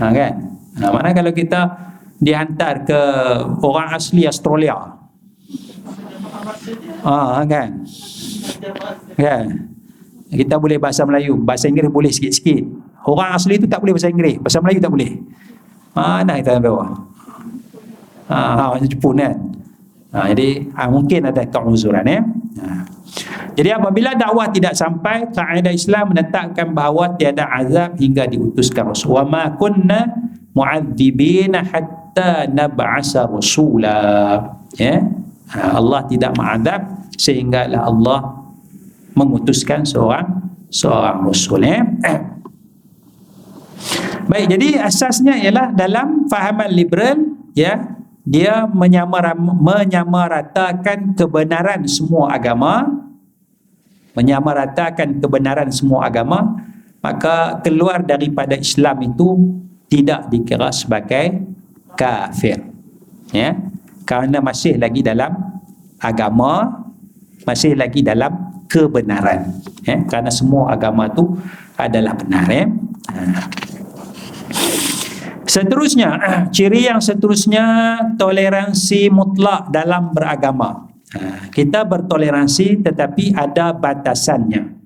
[0.00, 0.32] ha, kan
[0.80, 3.00] ha, mana kalau kita dihantar ke
[3.62, 4.98] orang asli Australia
[7.04, 7.84] Ah kan.
[9.14, 9.44] Kan.
[10.28, 12.60] Kita boleh bahasa Melayu, bahasa Inggeris boleh sikit-sikit.
[13.08, 15.12] Orang asli tu tak boleh bahasa Inggeris, bahasa Melayu tak boleh.
[15.96, 16.90] Mana kita bawah?
[18.28, 19.36] Ah, ha, macam Jepun kan.
[20.12, 22.20] Ha, jadi ha, mungkin ada keuzuran ya.
[22.60, 22.84] Ha.
[23.58, 29.18] Jadi apabila dakwah tidak sampai, kaedah Islam menetapkan bahawa tiada azab hingga diutuskan Rasul.
[29.18, 30.06] Wa ma kunna
[30.54, 33.96] mu'adzibina hatta nab'asa rasula.
[34.76, 35.02] Ya.
[35.48, 38.20] Ha, Allah tidak mengadab sehinggalah Allah
[39.16, 41.80] mengutuskan seorang seorang rasul eh?
[44.28, 47.16] Baik, jadi asasnya ialah dalam fahaman liberal
[47.56, 47.97] ya,
[48.28, 52.84] dia menyamar menyamaratakan kebenaran semua agama
[54.12, 56.60] menyamaratakan kebenaran semua agama
[57.00, 59.28] maka keluar daripada Islam itu
[59.88, 61.40] tidak dikira sebagai
[61.96, 62.60] kafir
[63.32, 63.56] ya
[64.04, 65.32] kerana masih lagi dalam
[65.96, 66.84] agama
[67.48, 68.28] masih lagi dalam
[68.68, 69.56] kebenaran
[69.88, 70.04] eh?
[70.04, 71.32] kerana semua agama tu
[71.80, 72.68] adalah benar eh?
[75.48, 76.10] Seterusnya
[76.54, 84.76] ciri yang seterusnya toleransi mutlak dalam beragama ha, kita bertoleransi tetapi ada batasannya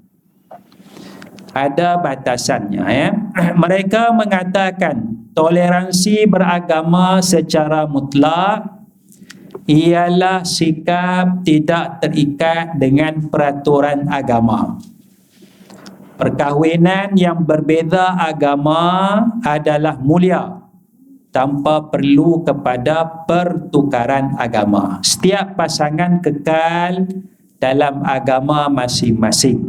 [1.52, 3.10] ada batasannya ya.
[3.62, 8.82] mereka mengatakan toleransi beragama secara mutlak
[9.68, 14.80] ialah sikap tidak terikat dengan peraturan agama.
[16.16, 20.62] Perkahwinan yang berbeza agama adalah mulia
[21.32, 25.00] tanpa perlu kepada pertukaran agama.
[25.00, 27.08] Setiap pasangan kekal
[27.56, 29.64] dalam agama masing-masing.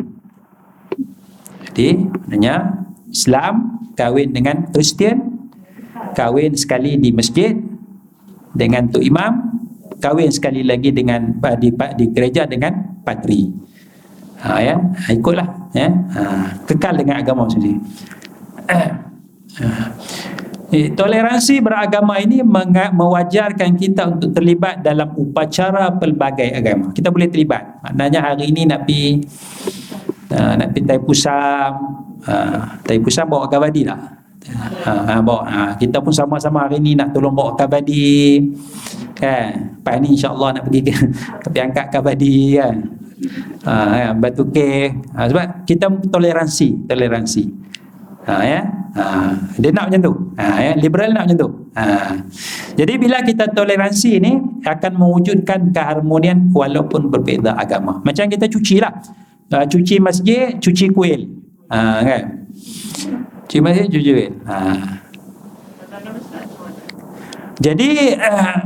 [1.71, 5.49] Jadi, maknanya Islam kahwin dengan Kristian,
[6.13, 7.55] kahwin sekali di masjid
[8.53, 9.57] dengan tu imam,
[10.03, 13.49] kahwin sekali lagi dengan di, di gereja dengan patri.
[14.43, 15.87] Ha, ya, ha, ikutlah ya.
[15.87, 16.21] Ha,
[16.67, 17.79] kekal dengan agama sendiri.
[18.67, 18.77] Ha.
[20.73, 22.41] Eh, toleransi beragama ini
[22.91, 26.89] mewajarkan kita untuk terlibat dalam upacara pelbagai agama.
[26.91, 27.85] Kita boleh terlibat.
[27.85, 29.21] Maknanya hari ini nak pi
[30.33, 31.71] uh, nak pi Taipusam,
[32.25, 34.23] uh, Taipusam bawa gavadi lah
[34.83, 38.43] ha, ha, bawa, ha, kita pun sama-sama hari ni nak tolong bawa kabadi
[39.15, 40.93] kan lepas ni insyaAllah nak pergi ke
[41.47, 42.75] tapi angkat kabadi kan
[43.67, 47.43] ha, ya, batu ke ha, sebab kita toleransi toleransi.
[48.23, 48.61] Ha, ya?
[48.95, 49.03] Ha,
[49.59, 50.13] dia nak macam tu.
[50.39, 51.49] Ha, ya, liberal nak macam tu.
[51.73, 52.13] Ha.
[52.79, 57.99] jadi bila kita toleransi ni akan mewujudkan keharmonian walaupun berbeza agama.
[58.05, 58.95] Macam kita cuci lah.
[59.51, 61.27] Ha, cuci masjid cuci kuil.
[61.67, 62.23] Ha, kan?
[63.53, 64.31] Cuci masjid, cuci duit.
[64.49, 64.57] Ha.
[67.61, 68.57] Jadi uh,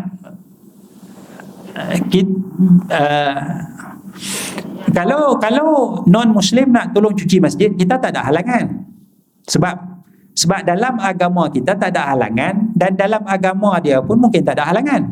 [2.08, 2.28] kit,
[2.88, 3.40] uh,
[4.96, 8.88] kalau kalau non muslim nak tolong cuci masjid kita tak ada halangan.
[9.46, 9.76] Sebab
[10.38, 14.74] sebab dalam agama kita tak ada halangan dan dalam agama dia pun mungkin tak ada
[14.74, 15.06] halangan.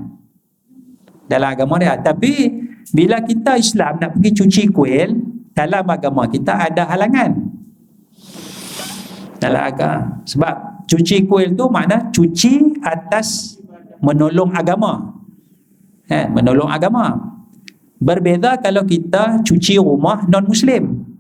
[1.29, 1.97] Dalam agama dia.
[1.97, 2.49] Tapi
[2.93, 5.09] bila kita Islam nak pergi cuci kuil
[5.53, 7.31] dalam agama kita ada halangan.
[9.37, 13.59] Dalam agama sebab cuci kuil tu makna cuci atas
[13.99, 15.13] menolong agama.
[16.05, 17.34] Kan menolong agama
[17.95, 21.15] Berbeza kalau kita cuci rumah non-Muslim.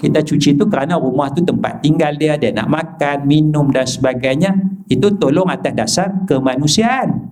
[0.00, 4.56] Kita cuci tu kerana rumah tu tempat tinggal dia, dia nak makan, minum dan sebagainya.
[4.88, 7.28] Itu tolong atas dasar kemanusiaan.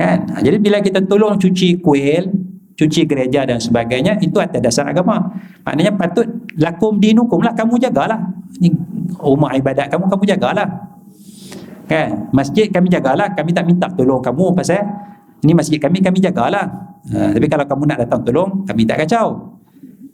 [0.00, 0.18] Kan?
[0.30, 2.32] Ha, jadi bila kita tolong cuci kuil,
[2.80, 5.36] cuci gereja dan sebagainya, itu atas dasar agama.
[5.68, 6.24] Maknanya patut
[6.56, 8.32] lakum dinukum lah, kamu jagalah.
[8.56, 8.72] Ni
[9.20, 10.68] rumah ibadat kamu, kamu jagalah.
[11.88, 12.32] Kan?
[12.32, 14.80] Masjid kami jagalah, kami tak minta tolong kamu pasal
[15.42, 16.66] ini masjid kami, kami jagalah.
[17.14, 19.58] Ha, tapi kalau kamu nak datang tolong, kami tak kacau.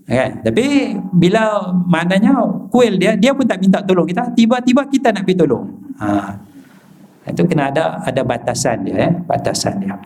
[0.05, 0.45] Kan?
[0.45, 5.41] Tapi bila maknanya kuil dia, dia pun tak minta tolong kita, tiba-tiba kita nak pergi
[5.41, 5.65] tolong.
[5.97, 6.09] Ha.
[7.25, 9.13] Itu kena ada ada batasan dia, eh?
[9.25, 9.97] batasan dia.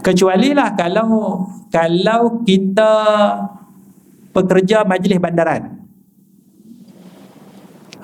[0.00, 2.92] Kecuali lah kalau kalau kita
[4.32, 5.84] pekerja majlis bandaran.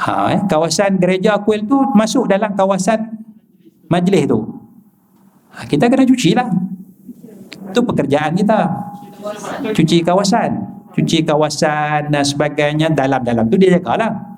[0.04, 0.40] Ha, eh?
[0.52, 3.24] kawasan gereja kuil tu masuk dalam kawasan
[3.88, 4.61] majlis tu.
[5.52, 6.48] Ha, kita kena cuci lah.
[7.68, 8.60] Itu pekerjaan kita.
[9.72, 10.50] Cuci kawasan.
[10.92, 13.48] Cuci kawasan dan sebagainya dalam-dalam.
[13.48, 14.32] Tu dia jagalah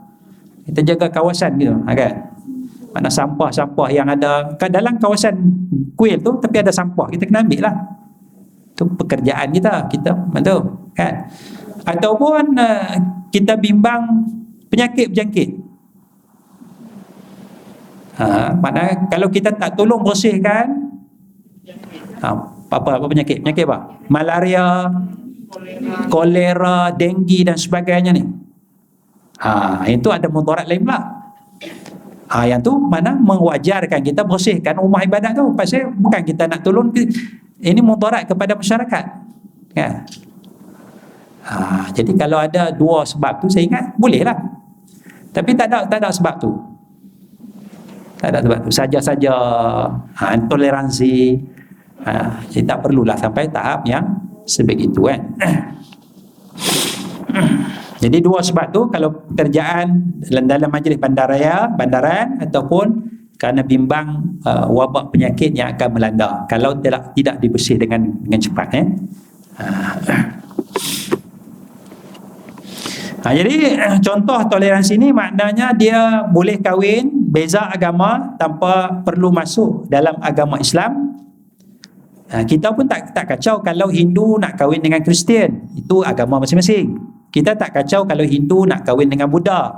[0.65, 2.13] kita jaga kawasan gitu ha, kan?
[2.95, 4.55] Mana sampah-sampah yang ada.
[4.57, 5.35] Kan dalam kawasan
[5.99, 7.11] kuil tu tapi ada sampah.
[7.11, 7.75] Kita kena ambil lah.
[8.75, 9.91] Tu pekerjaan kita.
[9.93, 10.63] Kita betul
[10.97, 11.29] kan?
[11.85, 12.97] Ataupun uh,
[13.29, 14.25] kita bimbang
[14.73, 15.51] penyakit berjangkit.
[18.15, 20.94] Ha, mana kalau kita tak tolong bersihkan
[22.21, 22.29] ha,
[22.75, 23.79] apa apa penyakit penyakit apa
[24.11, 24.89] malaria
[26.09, 28.25] kolera, denggi dan sebagainya ni.
[29.43, 31.01] Ha, itu ada mudarat lain pula.
[32.31, 35.45] Ha, yang tu mana mewajarkan kita bersihkan rumah ibadat tu.
[35.55, 36.91] Pasal bukan kita nak tolong
[37.61, 39.05] ini mudarat kepada masyarakat.
[39.75, 40.03] Ya.
[41.45, 44.39] Ha, jadi kalau ada dua sebab tu saya ingat bolehlah.
[45.35, 46.51] Tapi tak ada tak ada sebab tu.
[48.23, 48.71] Tak ada sebab tu.
[48.73, 49.35] Saja-saja
[49.93, 51.37] ha, toleransi.
[52.05, 54.05] Ha, jadi tak perlulah sampai tahap yang
[54.45, 55.25] sebegitu kan
[58.05, 64.71] jadi dua sebab tu kalau pekerjaan dalam, dalam majlis bandaraya bandaran ataupun kerana bimbang uh,
[64.71, 66.47] wabak penyakit yang akan melanda.
[66.47, 68.87] Kalau tidak tidak dibersih dengan dengan cepat eh.
[73.25, 73.55] Ha, jadi
[74.07, 81.24] contoh toleransi ini maknanya dia boleh kahwin beza agama tanpa perlu masuk dalam agama Islam
[82.35, 85.71] Ha, kita pun tak tak kacau kalau Hindu nak kahwin dengan Kristian.
[85.79, 86.99] Itu agama masing-masing.
[87.31, 89.71] Kita tak kacau kalau Hindu nak kahwin dengan Buddha.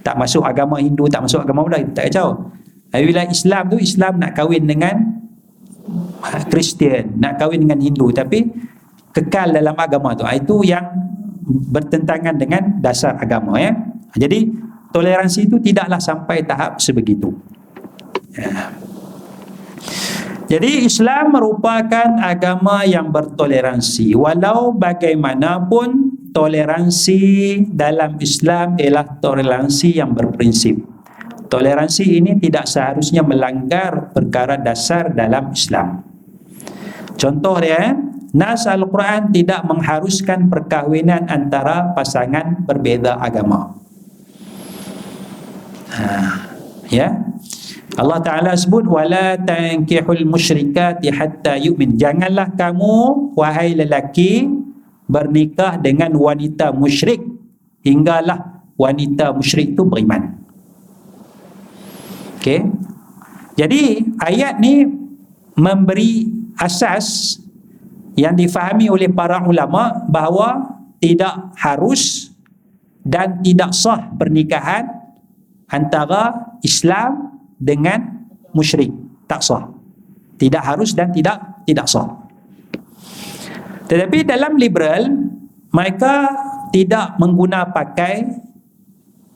[0.00, 2.48] Tak masuk agama Hindu, tak masuk agama Buddha, kita tak kacau.
[2.88, 5.20] Tapi bila Islam tu, Islam nak kahwin dengan
[6.48, 8.08] Kristian, nak kahwin dengan Hindu.
[8.08, 8.48] Tapi
[9.12, 10.24] kekal dalam agama tu.
[10.24, 10.88] Ha, itu yang
[11.44, 13.60] bertentangan dengan dasar agama.
[13.60, 13.76] ya.
[14.16, 14.48] Jadi,
[14.96, 17.36] toleransi itu tidaklah sampai tahap sebegitu.
[18.32, 18.72] Ya.
[20.54, 30.78] Jadi Islam merupakan agama yang bertoleransi walau bagaimanapun toleransi dalam Islam ialah toleransi yang berprinsip.
[31.50, 36.06] Toleransi ini tidak seharusnya melanggar perkara dasar dalam Islam.
[37.18, 37.98] Contoh dia,
[38.30, 43.74] Nas Al-Quran tidak mengharuskan perkahwinan antara pasangan berbeza agama.
[45.98, 46.06] Ha,
[46.94, 47.33] ya,
[47.94, 54.50] Allah Ta'ala sebut wala tankihul musyrikati hatta yu'min janganlah kamu wahai lelaki
[55.06, 57.22] bernikah dengan wanita musyrik
[57.86, 60.34] hinggalah wanita musyrik itu beriman
[62.40, 62.66] okay.
[63.54, 64.90] jadi ayat ni
[65.54, 67.38] memberi asas
[68.18, 72.34] yang difahami oleh para ulama bahawa tidak harus
[73.06, 74.88] dan tidak sah pernikahan
[75.70, 77.33] antara Islam
[77.64, 78.92] dengan musyrik.
[79.24, 79.72] Tak sah.
[80.36, 82.24] Tidak harus dan tidak tidak sah.
[83.88, 85.08] Tetapi dalam liberal
[85.72, 86.28] mereka
[86.72, 88.24] tidak mengguna pakai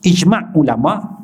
[0.04, 1.18] ijma' ulama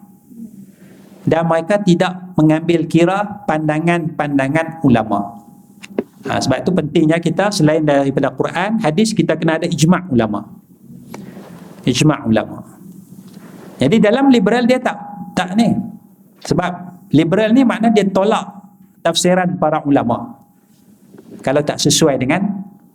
[1.24, 5.40] dan mereka tidak mengambil kira pandangan-pandangan ulama.
[6.24, 10.40] Ha, sebab itu pentingnya kita selain daripada Quran hadis kita kena ada ijma' ulama.
[11.84, 12.64] Ijma' ulama.
[13.76, 14.96] Jadi dalam liberal dia tak
[15.37, 15.74] tak ni.
[16.44, 18.65] Sebab liberal ni makna dia tolak
[19.05, 20.40] tafsiran para ulama.
[21.44, 22.40] Kalau tak sesuai dengan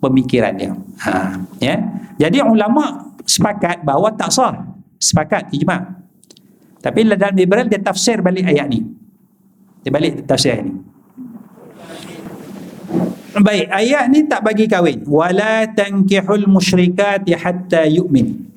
[0.02, 0.72] pemikiran dia.
[1.06, 1.76] Ha, ya.
[2.18, 4.58] Jadi ulama sepakat bahawa tak sah.
[4.98, 6.02] Sepakat ijma.
[6.80, 8.82] Tapi dalam liberal dia tafsir balik ayat ni.
[9.84, 10.74] Dia balik tafsir ayat ni.
[13.30, 15.06] Baik ayat ni tak bagi kahwin.
[15.06, 18.50] Wala tankihul musyrikati hatta yu'min.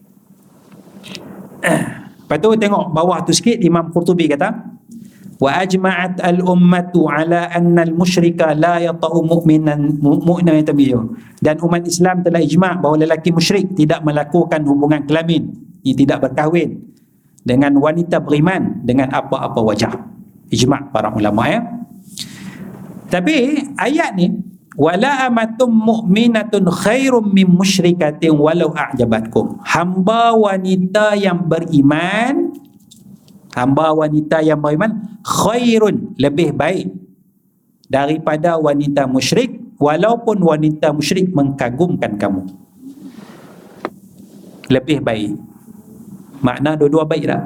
[2.24, 4.73] Lepas tu tengok bawah tu sikit Imam Qurtubi kata
[5.42, 12.42] wa ajma'at al-ummatu ala anna al-musyrika la yata'u mu'minan mu'minan tabiyu dan umat Islam telah
[12.42, 15.52] ijma' bahawa lelaki musyrik tidak melakukan hubungan kelamin.
[15.84, 16.80] Ini tidak berkahwin
[17.44, 19.94] dengan wanita beriman dengan apa-apa wajah.
[20.48, 21.60] Ijma' para ulama ya.
[23.12, 24.32] Tapi ayat ni
[24.74, 29.62] wala amatum mu'minatun khairum min musyrikatin walau a'jabatkum.
[29.62, 32.43] Hamba wanita yang beriman
[33.54, 36.90] hamba wanita yang beriman khairun lebih baik
[37.86, 42.50] daripada wanita musyrik walaupun wanita musyrik mengkagumkan kamu.
[44.74, 45.38] Lebih baik.
[46.42, 47.44] Makna dua-dua baik tak?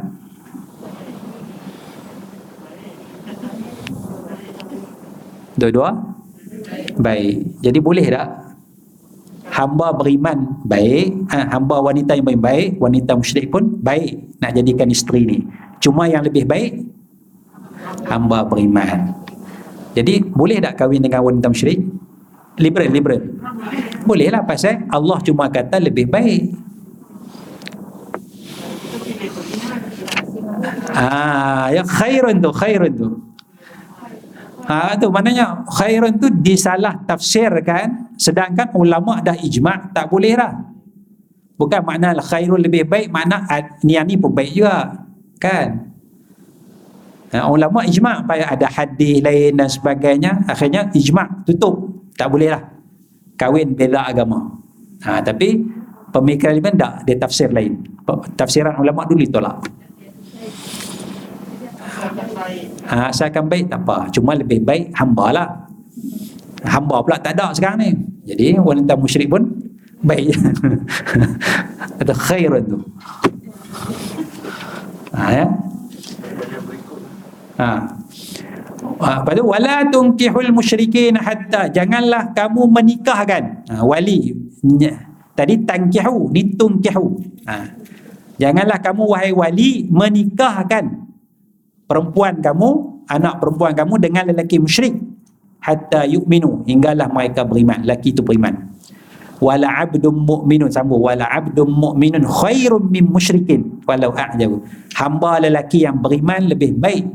[5.57, 5.89] Dua-dua?
[7.01, 7.35] Baik.
[7.65, 8.29] Jadi boleh tak?
[9.49, 14.85] Hamba beriman baik, ha, hamba wanita yang baik, baik, wanita musyrik pun baik nak jadikan
[14.93, 15.39] isteri ni.
[15.77, 16.83] Cuma yang lebih baik
[18.09, 19.13] hamba beriman.
[19.97, 21.81] Jadi boleh tak kahwin dengan wanita musyrik?
[22.57, 23.21] Liberal, liberal.
[24.05, 26.43] Boleh lah pasal Allah cuma kata lebih baik.
[30.97, 33.09] Ah, ya khairun tu, khairun tu.
[34.67, 40.51] Ha tu maknanya khairun tu disalah tafsirkan sedangkan ulama dah ijma' tak boleh lah.
[41.55, 43.47] Bukan makna khairun lebih baik makna
[43.81, 45.06] ni ni pun baik juga.
[45.37, 45.93] Kan?
[47.27, 52.07] Ha, ulama ijma' supaya ada hadis lain dan sebagainya akhirnya ijma' tutup.
[52.15, 52.63] Tak boleh lah.
[53.37, 54.57] Kahwin beza agama.
[55.03, 55.61] Ha, tapi
[56.09, 57.77] pemikiran ini tak dia tafsir lain.
[58.39, 59.59] Tafsiran ulama dulu tolak.
[62.87, 64.07] Ha, asalkan baik tak apa.
[64.15, 65.47] Cuma lebih baik hamba lah.
[66.63, 67.89] Hamba pula tak ada sekarang ni.
[68.25, 69.43] Jadi wanita musyrik pun
[70.01, 70.31] baik.
[72.01, 72.79] Atau khairun tu.
[75.17, 75.45] Ha, ya?
[77.57, 77.71] Ha.
[79.01, 84.37] Ha, pada wala tunkihul musyrikin hatta janganlah kamu menikahkan ha, wali
[85.33, 87.17] tadi tankihu ni tunkihu
[87.49, 87.73] ha.
[88.37, 91.07] janganlah kamu wahai wali menikahkan
[91.87, 92.69] perempuan kamu,
[93.07, 94.93] anak perempuan kamu dengan lelaki musyrik
[95.63, 98.75] hatta yu'minu hinggalah mereka beriman, lelaki itu beriman.
[99.37, 104.61] Wala 'abdun mu'minun sambung wala 'abdun mu'minun khairum min musyrikin walau a'jabu.
[104.97, 107.05] Hamba lelaki yang beriman lebih baik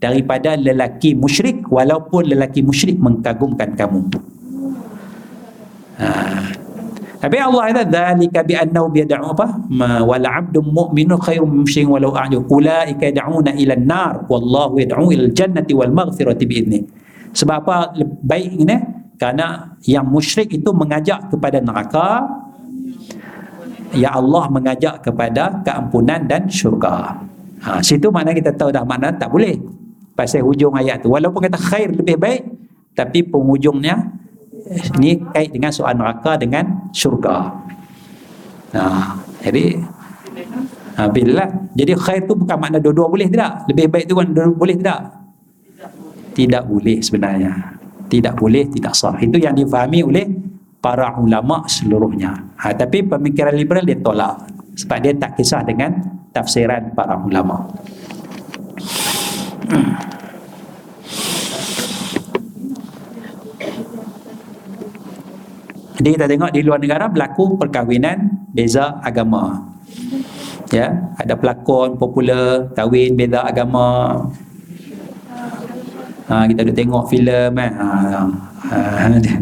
[0.00, 4.08] daripada lelaki musyrik walaupun lelaki musyrik mengkagumkan kamu.
[6.00, 6.08] Ha.
[7.16, 9.46] Tapi Allah kata dzalika bi annahu biyad'u apa?
[9.72, 12.44] Ma wal 'abdun mu'minun khairum min walau a'jab.
[12.44, 16.80] Ulaika yad'una ila an-nar wallahu yad'u ila al-jannati wal maghfirati bi idzni.
[17.32, 18.76] Sebab apa baik ini?
[19.16, 22.28] Karena yang musyrik itu mengajak kepada neraka.
[23.94, 27.22] Ya Allah mengajak kepada keampunan dan syurga.
[27.62, 29.56] Ha, situ mana kita tahu dah mana tak boleh.
[30.16, 31.12] Pasal hujung ayat tu.
[31.12, 32.42] Walaupun kata khair lebih baik,
[32.96, 34.16] tapi penghujungnya
[34.98, 37.52] ini kait dengan soal neraka dengan syurga.
[38.74, 39.78] Nah, jadi
[40.98, 43.68] ha, bila jadi khair tu bukan makna dua-dua boleh tidak?
[43.70, 45.00] Lebih baik tu kan dua boleh tidak?
[46.36, 47.52] Tidak boleh sebenarnya.
[48.06, 49.16] Tidak boleh, tidak sah.
[49.18, 50.26] Itu yang difahami oleh
[50.86, 52.30] para ulama seluruhnya.
[52.62, 54.46] Ha, tapi pemikiran liberal dia tolak
[54.78, 55.98] sebab dia tak kisah dengan
[56.30, 57.66] tafsiran para ulama.
[65.98, 69.58] Jadi kita tengok di luar negara berlaku perkahwinan beza agama.
[70.70, 74.22] Ya, ada pelakon popular kahwin beza agama.
[76.30, 77.72] Ha, kita ada tengok filem eh.
[77.74, 78.22] Ha,
[78.70, 79.34] ha, dia,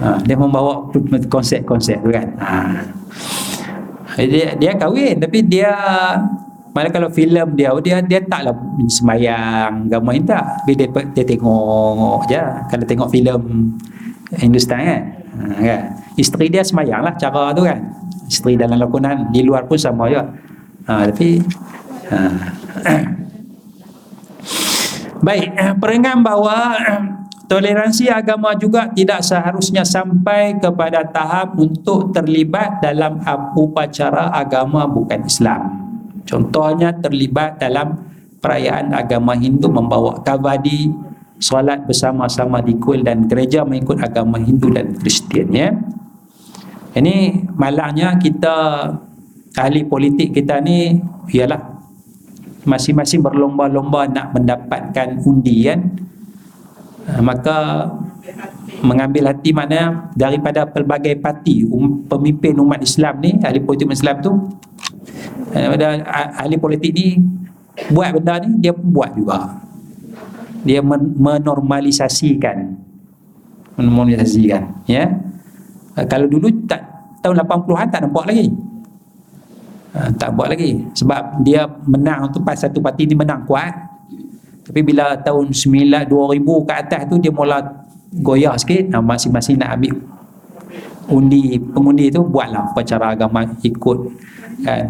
[0.00, 0.88] ha, dia membawa
[1.28, 2.26] konsep-konsep tu kan.
[2.38, 2.50] Ha.
[4.14, 5.74] Dia, dia kahwin tapi dia
[6.74, 8.50] Malah kalau filem dia dia dia taklah
[8.90, 10.42] semayang agama tak.
[10.66, 12.42] Dia, dia, dia tengok je.
[12.66, 13.42] Kalau tengok filem
[14.34, 15.02] Hindustan kan
[15.38, 15.80] ha, kan
[16.18, 17.78] isteri dia semayang lah cara tu kan
[18.26, 20.30] isteri dalam lakonan di luar pun sama juga
[20.88, 21.42] ha, tapi
[22.10, 22.18] ha.
[25.26, 25.48] baik
[25.80, 26.76] perenggan bahawa
[27.46, 33.20] toleransi agama juga tidak seharusnya sampai kepada tahap untuk terlibat dalam
[33.54, 35.62] upacara agama bukan Islam
[36.24, 38.00] contohnya terlibat dalam
[38.44, 40.92] perayaan agama Hindu membawa kavadi
[41.40, 45.72] solat bersama-sama di kuil dan gereja mengikut agama Hindu dan Kristian ya.
[46.94, 48.86] Ini malangnya kita
[49.58, 51.00] ahli politik kita ni
[51.32, 51.74] ialah
[52.64, 55.90] masing-masing berlomba-lomba nak mendapatkan undian
[57.20, 57.88] maka
[58.80, 64.32] mengambil hati mana daripada pelbagai parti um, pemimpin umat Islam ni ahli politik Islam tu
[65.52, 66.00] daripada
[66.40, 67.20] ahli politik ni
[67.92, 69.60] buat benda ni dia pun buat juga.
[70.64, 72.72] Dia men- menormalisasikan.
[73.76, 75.12] Menormalisasikan ya.
[75.94, 76.80] Uh, kalau dulu tak
[77.20, 78.48] tahun 80-an tak nampak lagi.
[79.94, 80.82] Tak buat lagi.
[80.98, 83.70] Sebab dia menang tu pas satu parti ni menang kuat
[84.64, 87.60] tapi bila tahun 9 2000 ke atas tu dia mula
[88.24, 90.00] goyah sikit uh, masing-masing nak ambil
[91.12, 93.98] undi pengundi tu buatlah upacara agama ikut
[94.64, 94.84] kan?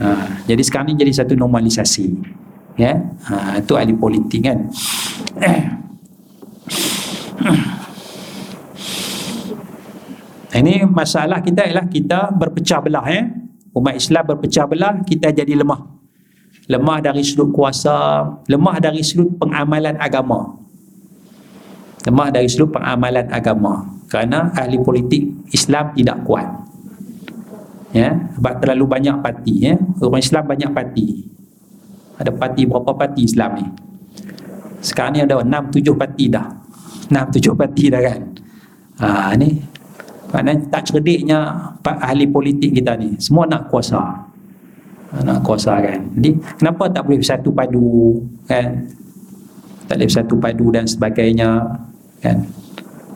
[0.00, 0.06] Ha,
[0.48, 2.10] jadi sekarang ni jadi satu normalisasi
[2.74, 2.98] ya?
[3.30, 4.66] Ha, itu ahli politik kan?
[10.50, 13.30] Ini masalah kita ialah kita berpecah belah ya?
[13.70, 15.99] Umat Islam berpecah belah kita jadi lemah
[16.70, 20.54] lemah dari sudut kuasa lemah dari sudut pengamalan agama.
[22.06, 23.90] Lemah dari sudut pengamalan agama.
[24.06, 26.46] Kerana ahli politik Islam tidak kuat.
[27.90, 29.74] Ya sebab terlalu banyak parti ya.
[29.98, 31.26] Orang Islam banyak parti.
[32.22, 33.66] Ada parti berapa parti Islam ni?
[34.80, 36.46] Sekarang ni ada 6 7 parti dah.
[37.10, 38.20] 6 7 parti dah kan?
[39.02, 39.58] Ha ni.
[40.30, 41.38] Maknanya tak cerdiknya
[41.82, 43.18] ahli politik kita ni.
[43.18, 44.29] Semua nak kuasa
[45.10, 46.06] nak kuasa kan?
[46.14, 48.86] Jadi kenapa tak boleh bersatu padu kan?
[49.90, 51.50] Tak boleh bersatu padu dan sebagainya
[52.22, 52.46] kan?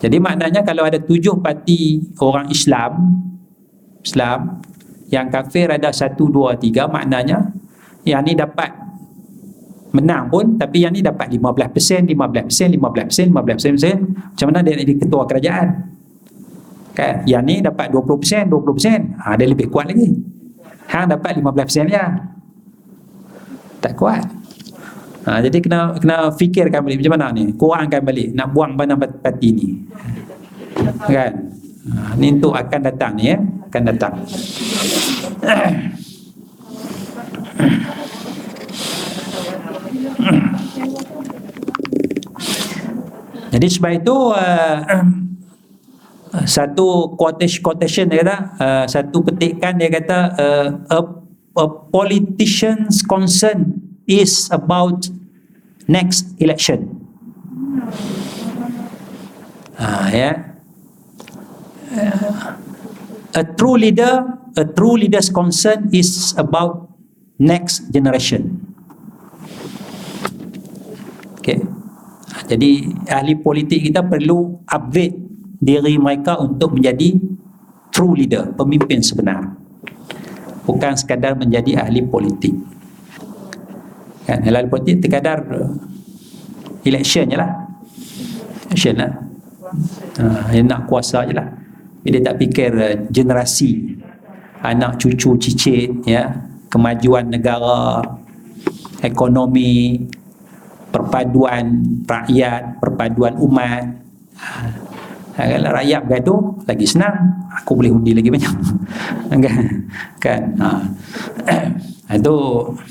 [0.02, 3.22] Jadi maknanya kalau ada tujuh parti orang Islam
[4.02, 4.60] Islam
[5.08, 7.54] yang kafir ada satu, dua, tiga maknanya
[8.02, 8.68] yang ni dapat
[9.94, 14.34] menang pun tapi yang ni dapat 15%, 15%, 15%, 15%, 15%.
[14.34, 15.68] macam mana dia jadi ketua kerajaan?
[16.94, 17.14] Kan?
[17.26, 19.22] Yang ni dapat 20%, 20%.
[19.22, 20.33] Ha, dia lebih kuat lagi
[20.88, 22.06] hang dapat 15% ya.
[23.80, 24.24] Tak kuat.
[25.24, 27.48] Ha, jadi kena kena fikirkan balik macam mana ni?
[27.56, 28.36] Kurangkan balik.
[28.36, 29.68] Nak buang mana parti ni.
[31.08, 31.32] Kan?
[31.88, 33.40] Ha, ni untuk akan datang ni ya?
[33.40, 34.14] Akan datang.
[43.54, 44.76] Jadi sebab itu uh,
[46.42, 50.98] satu quotation, dia kata uh, satu petikan dia kata uh, a,
[51.62, 51.64] a
[51.94, 53.78] politician's concern
[54.10, 55.06] is about
[55.86, 56.90] next election.
[59.78, 60.18] Uh, ya.
[60.18, 60.34] Yeah.
[61.94, 66.90] uh, a true leader a true leader's concern is about
[67.38, 68.62] next generation.
[71.38, 71.58] Okay.
[72.44, 75.23] Jadi ahli politik kita perlu upgrade
[75.64, 77.16] diri mereka untuk menjadi
[77.88, 79.56] true leader, pemimpin sebenar.
[80.68, 82.52] Bukan sekadar menjadi ahli politik.
[84.28, 85.72] Kan, ahli politik terkadar uh,
[86.84, 87.52] election je lah.
[88.68, 89.12] Election lah.
[90.52, 91.48] Dia nak kuasa je lah.
[92.04, 94.00] Dia tak fikir uh, generasi
[94.64, 96.32] anak cucu cicit ya
[96.72, 98.00] kemajuan negara
[99.04, 100.00] ekonomi
[100.88, 103.84] perpaduan rakyat perpaduan umat
[105.34, 107.42] kalau rakyat bergaduh lagi senang.
[107.58, 108.54] Aku boleh undi lagi banyak.
[109.42, 109.64] Kan?
[110.22, 110.42] Kan?
[112.04, 112.20] Ha.
[112.20, 112.36] itu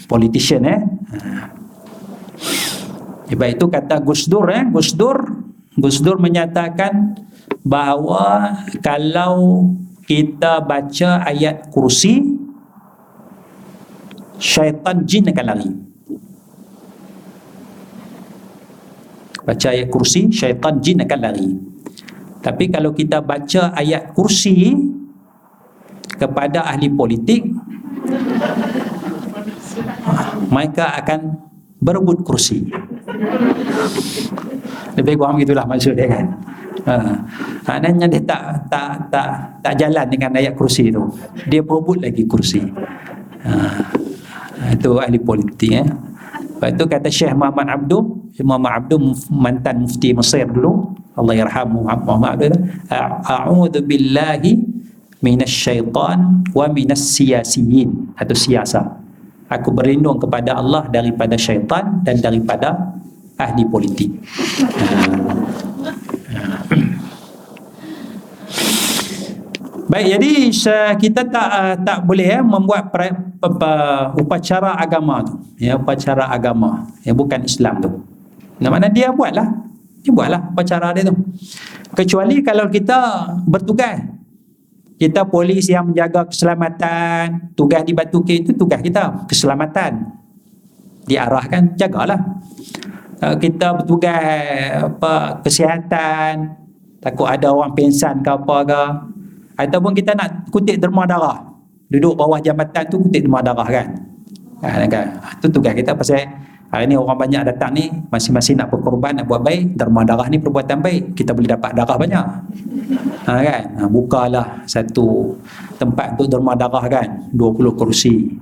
[0.10, 0.82] politician eh.
[3.30, 4.66] Sebab itu kata Gus Dur eh.
[4.74, 5.22] Gus Dur
[5.78, 7.14] Gus Dur menyatakan
[7.62, 9.70] bahawa kalau
[10.10, 12.42] kita baca ayat kursi
[14.42, 15.70] syaitan jin akan lari.
[19.46, 21.73] Baca ayat kursi syaitan jin akan lari
[22.44, 24.76] tapi kalau kita baca ayat kursi
[26.20, 27.48] kepada ahli politik,
[30.52, 31.40] mereka akan
[31.80, 32.68] berebut kursi.
[35.00, 36.26] Lebih kurang begitulah maksud dia kan.
[36.84, 36.94] Ha.
[37.64, 39.28] Maknanya dia tak tak tak
[39.64, 41.00] tak jalan dengan ayat kursi itu.
[41.48, 42.60] Dia berebut lagi kursi.
[43.48, 43.52] Ha.
[44.76, 45.88] Itu ahli politik eh.
[46.64, 51.84] Lepas itu kata Syekh Muhammad Abdul, Syekh Muhammad Abdul mantan mufti Mesir dulu, Allah yarhamu
[51.84, 52.56] Muhammad Abdul
[53.28, 54.64] a'udzu billahi
[55.20, 58.16] minasyaitan wa minas siyasiyin.
[58.16, 58.96] Atau siasa.
[59.52, 62.96] Aku berlindung kepada Allah daripada syaitan dan daripada
[63.36, 64.16] ahli politik
[69.94, 70.32] Baik, jadi
[70.98, 73.14] kita tak uh, tak boleh ya membuat pra,
[74.18, 75.38] upacara agama tu.
[75.62, 76.90] Ya, upacara agama.
[77.06, 78.02] Ya, bukan Islam tu.
[78.58, 79.54] Nah, mana dia buatlah.
[80.02, 81.14] Dia buatlah upacara dia tu.
[81.94, 82.98] Kecuali kalau kita
[83.46, 84.02] bertugas.
[84.98, 87.54] Kita polis yang menjaga keselamatan.
[87.54, 89.30] Tugas di Batu Ke itu tugas kita.
[89.30, 90.10] Keselamatan.
[91.06, 92.42] Diarahkan, jagalah.
[93.22, 96.58] Uh, kita bertugas apa kesihatan.
[96.98, 99.13] Takut ada orang pensan ke apa ke.
[99.58, 101.54] Ataupun kita nak kutip derma darah.
[101.90, 103.88] Duduk bawah jambatan tu kutip derma darah kan.
[104.64, 105.06] kan, kan?
[105.38, 106.24] itu tugas kita pasal
[106.74, 110.42] hari ni orang banyak datang ni masing-masing nak berkorban nak buat baik derma darah ni
[110.42, 111.14] perbuatan baik.
[111.14, 112.26] Kita boleh dapat darah banyak.
[113.30, 113.64] Ha, kan?
[113.78, 115.38] Ha, bukalah satu
[115.78, 117.30] tempat untuk derma darah kan?
[117.30, 118.34] 20 kursi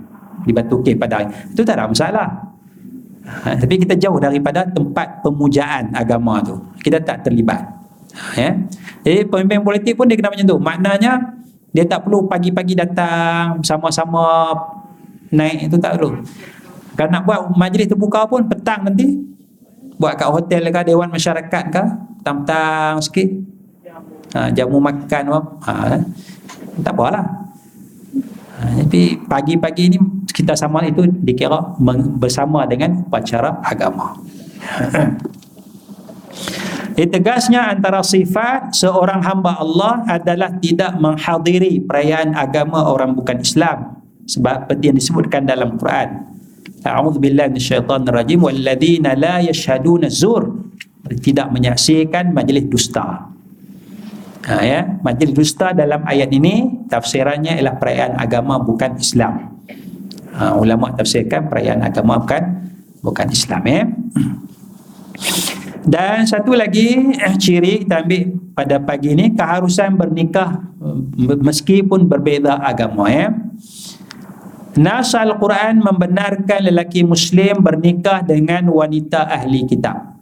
[0.47, 2.29] dibatuki pada hari itu tak ada masalah.
[3.21, 6.55] Ha, tapi kita jauh daripada tempat pemujaan agama tu.
[6.81, 7.61] Kita tak terlibat.
[7.61, 7.80] ha,
[8.37, 8.51] ya.
[9.01, 10.57] Jadi pemimpin politik pun dia kena macam tu.
[10.61, 11.11] Maknanya
[11.71, 14.53] dia tak perlu pagi-pagi datang sama-sama
[15.31, 16.19] naik itu tak perlu.
[16.99, 19.15] Kalau nak buat majlis terbuka pun petang nanti
[19.95, 21.83] buat kat hotel ke dewan masyarakat ke
[22.21, 23.29] petang-petang sikit.
[24.31, 25.39] Ha, jamu makan apa.
[25.67, 26.01] Ha, eh.
[26.83, 27.25] tak apalah.
[28.61, 29.97] Ha, tapi pagi-pagi ni
[30.31, 31.75] kita sama itu dikira
[32.15, 34.15] bersama dengan upacara agama
[36.99, 44.01] Eh, tegasnya antara sifat seorang hamba Allah adalah tidak menghadiri perayaan agama orang bukan Islam
[44.27, 46.31] sebab seperti yang disebutkan dalam Quran
[46.81, 50.49] A'udzu billahi minasyaitonir rajim walladzina la yashhaduna zur
[51.21, 53.29] tidak menyaksikan majlis dusta.
[54.41, 59.61] Ha, ya, majlis dusta dalam ayat ini tafsirannya ialah perayaan agama bukan Islam.
[60.33, 62.43] Ha, ulama tafsirkan perayaan agama bukan
[63.05, 63.81] bukan Islam ya.
[65.81, 72.61] Dan satu lagi eh, ciri kita ambil pada pagi ini keharusan bernikah eh, meskipun berbeza
[72.61, 73.33] agama ya.
[74.77, 80.15] Nas Al-Quran membenarkan lelaki Muslim bernikah dengan wanita ahli kitab.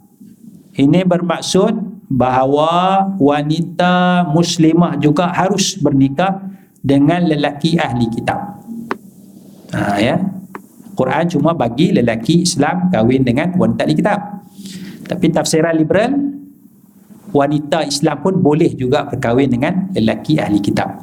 [0.74, 1.76] Ini bermaksud
[2.10, 6.42] bahawa wanita Muslimah juga harus bernikah
[6.82, 8.58] dengan lelaki ahli kitab.
[9.70, 10.18] Ha, ya.
[10.98, 14.39] Quran cuma bagi lelaki Islam kahwin dengan wanita ahli kitab.
[15.10, 16.14] Tapi tafsiran liberal
[17.34, 21.02] wanita Islam pun boleh juga berkahwin dengan lelaki ahli kitab.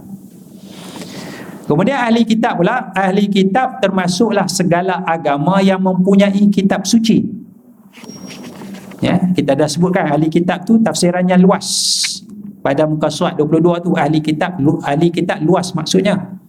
[1.67, 7.27] Kemudian ahli kitab pula, ahli kitab termasuklah segala agama yang mempunyai kitab suci.
[9.03, 11.67] Ya, kita dah sebutkan ahli kitab tu tafsirannya luas.
[12.63, 14.55] Pada muka surat 22 tu ahli kitab
[14.87, 16.39] ahli kitab luas maksudnya.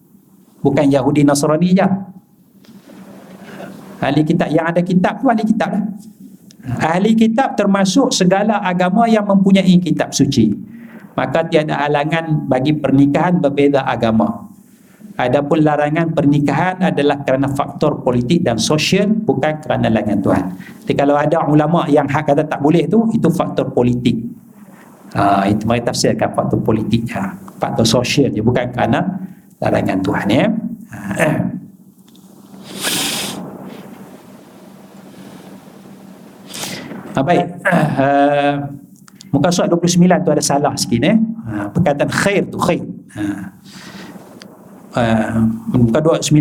[0.63, 1.89] Bukan Yahudi Nasrani je.
[3.99, 5.83] Ahli kitab yang ada kitab tu ahli kitab lah.
[6.77, 10.53] Ahli kitab termasuk segala agama yang mempunyai kitab suci.
[11.17, 14.49] Maka tiada halangan bagi pernikahan berbeza agama.
[15.19, 20.45] Adapun larangan pernikahan adalah kerana faktor politik dan sosial bukan kerana larangan Tuhan.
[20.87, 24.15] Jadi kalau ada ulama yang hak kata tak boleh tu itu faktor politik.
[25.19, 29.19] Ha, itu mereka tafsirkan faktor politik ha, faktor sosial je bukan kerana
[29.59, 30.47] larangan Tuhan ya.
[30.95, 31.29] Ha.
[37.19, 37.47] Ha, baik.
[37.67, 38.55] Uh,
[39.35, 41.19] muka surat 29 tu ada salah sikit eh.
[41.19, 42.87] Uh, perkataan khair tu khair.
[43.19, 43.43] Uh,
[44.95, 45.43] uh,
[45.75, 46.39] muka 29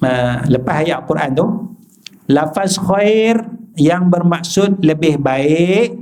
[0.00, 1.46] uh, lepas ayat Quran tu
[2.32, 3.36] lafaz khair
[3.76, 5.92] yang bermaksud lebih baik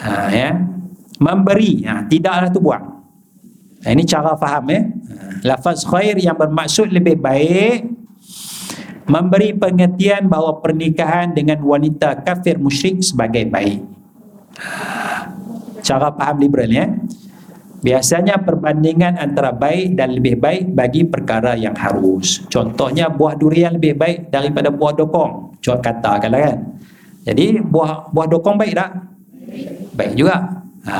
[0.00, 0.56] uh, ya
[1.20, 2.86] memberi uh, tidaklah tu buang
[3.84, 4.84] ini cara faham uh,
[5.44, 7.95] lafaz khair yang bermaksud lebih baik
[9.06, 13.82] memberi pengertian bahawa pernikahan dengan wanita kafir musyrik sebagai baik.
[15.86, 16.86] Cara faham liberal ya.
[17.86, 22.42] Biasanya perbandingan antara baik dan lebih baik bagi perkara yang harus.
[22.50, 25.54] Contohnya buah durian lebih baik daripada buah dokong.
[25.62, 26.58] Contoh kata kan.
[27.22, 28.90] Jadi buah buah dokong baik tak?
[29.94, 30.66] Baik juga.
[30.82, 30.96] Ha.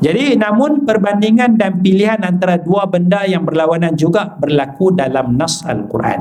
[0.00, 6.20] Jadi namun perbandingan dan pilihan antara dua benda yang berlawanan juga berlaku dalam nas Al-Quran.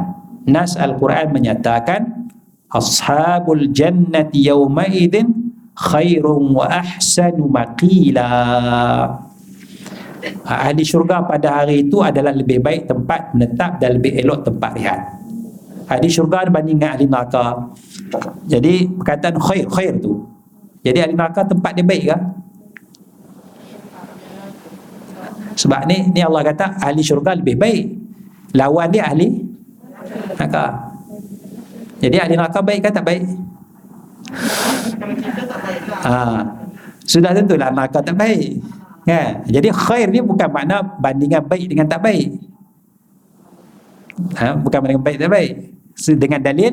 [0.52, 2.28] Nas Al-Quran menyatakan
[2.68, 8.28] ashabul jannati yawma idzin khairun wa ahsanu maqila.
[10.44, 15.02] Ahli syurga pada hari itu adalah lebih baik tempat menetap dan lebih elok tempat rehat.
[15.88, 17.46] Ahli syurga berbanding dengan ahli neraka.
[18.44, 20.28] Jadi perkataan khair khair tu.
[20.84, 22.18] Jadi ahli neraka tempat dia baik ke?
[25.60, 27.84] Sebab ni ni Allah kata ahli syurga lebih baik.
[28.56, 29.44] Lawan dia ahli
[30.40, 30.96] neraka.
[32.00, 33.24] Jadi ahli neraka baik ke tak baik?
[36.08, 36.48] Ha.
[37.04, 38.64] Sudah tentulah neraka tak baik.
[39.04, 39.44] Kan?
[39.52, 42.28] Jadi khair ni bukan makna bandingan baik dengan tak baik.
[44.40, 44.56] Ha?
[44.56, 45.52] bukan bandingan baik tak baik.
[46.16, 46.72] Dengan dalil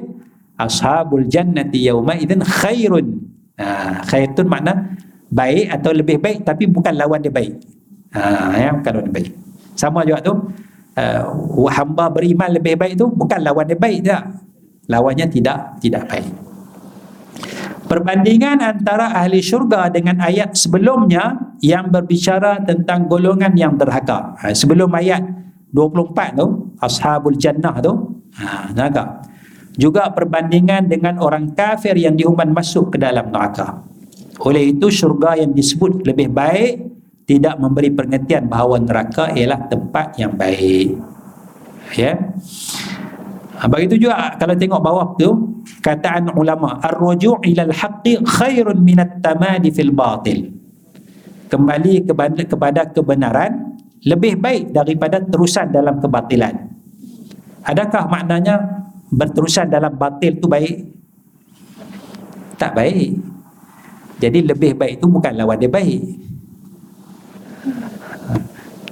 [0.62, 3.18] ashabul jannati yauma idzin khairun.
[3.58, 4.94] Ha, khair tu makna
[5.26, 7.75] baik atau lebih baik tapi bukan lawan dia baik.
[8.16, 9.28] Ha, ya, kalau dia baik.
[9.76, 10.32] Sama juga tu,
[10.96, 14.24] uh, hamba beriman lebih baik tu bukan lawan dia baik tak.
[14.88, 16.26] Lawannya tidak tidak baik.
[17.86, 24.34] Perbandingan antara ahli syurga dengan ayat sebelumnya yang berbicara tentang golongan yang derhaka.
[24.42, 25.22] Ha, sebelum ayat
[25.70, 26.46] 24 tu,
[26.82, 27.92] Ashabul Jannah tu,
[28.42, 29.22] ha, neraka.
[29.76, 33.84] Juga perbandingan dengan orang kafir yang diumumkan masuk ke dalam neraka.
[34.42, 36.95] Oleh itu syurga yang disebut lebih baik
[37.26, 40.94] tidak memberi pengertian bahawa neraka ialah tempat yang baik.
[41.98, 42.14] Ya.
[43.58, 49.74] Ha, begitu juga kalau tengok bawah tu kataan ulama ar-ruju' ila al-haqqi khairun min at-tamadi
[49.74, 50.54] fil batil.
[51.50, 53.74] Kembali kepada, kepada kebenaran
[54.06, 56.54] lebih baik daripada terusan dalam kebatilan.
[57.66, 58.54] Adakah maknanya
[59.10, 60.94] berterusan dalam batil tu baik?
[62.54, 63.18] Tak baik.
[64.22, 66.02] Jadi lebih baik itu bukan lawan dia baik.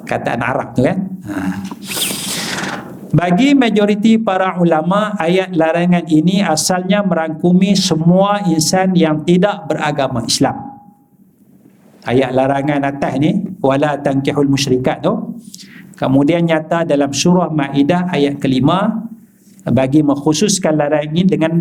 [0.05, 0.99] Kataan Arab tu kan.
[3.15, 10.83] Bagi majoriti para ulama, ayat larangan ini asalnya merangkumi semua insan yang tidak beragama Islam.
[12.05, 15.39] Ayat larangan atas ni, wala tankihul musyrikat tu.
[15.95, 19.07] Kemudian nyata dalam surah Maidah ayat kelima
[19.63, 21.53] bagi mengkhususkan larangan ini dengan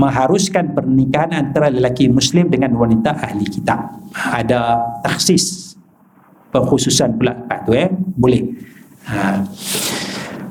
[0.00, 4.00] mengharuskan pernikahan antara lelaki muslim dengan wanita ahli kitab.
[4.16, 5.69] Ada taksis
[6.50, 7.34] pengkhususan pula
[7.66, 8.42] tu eh boleh.
[9.06, 9.42] Ha.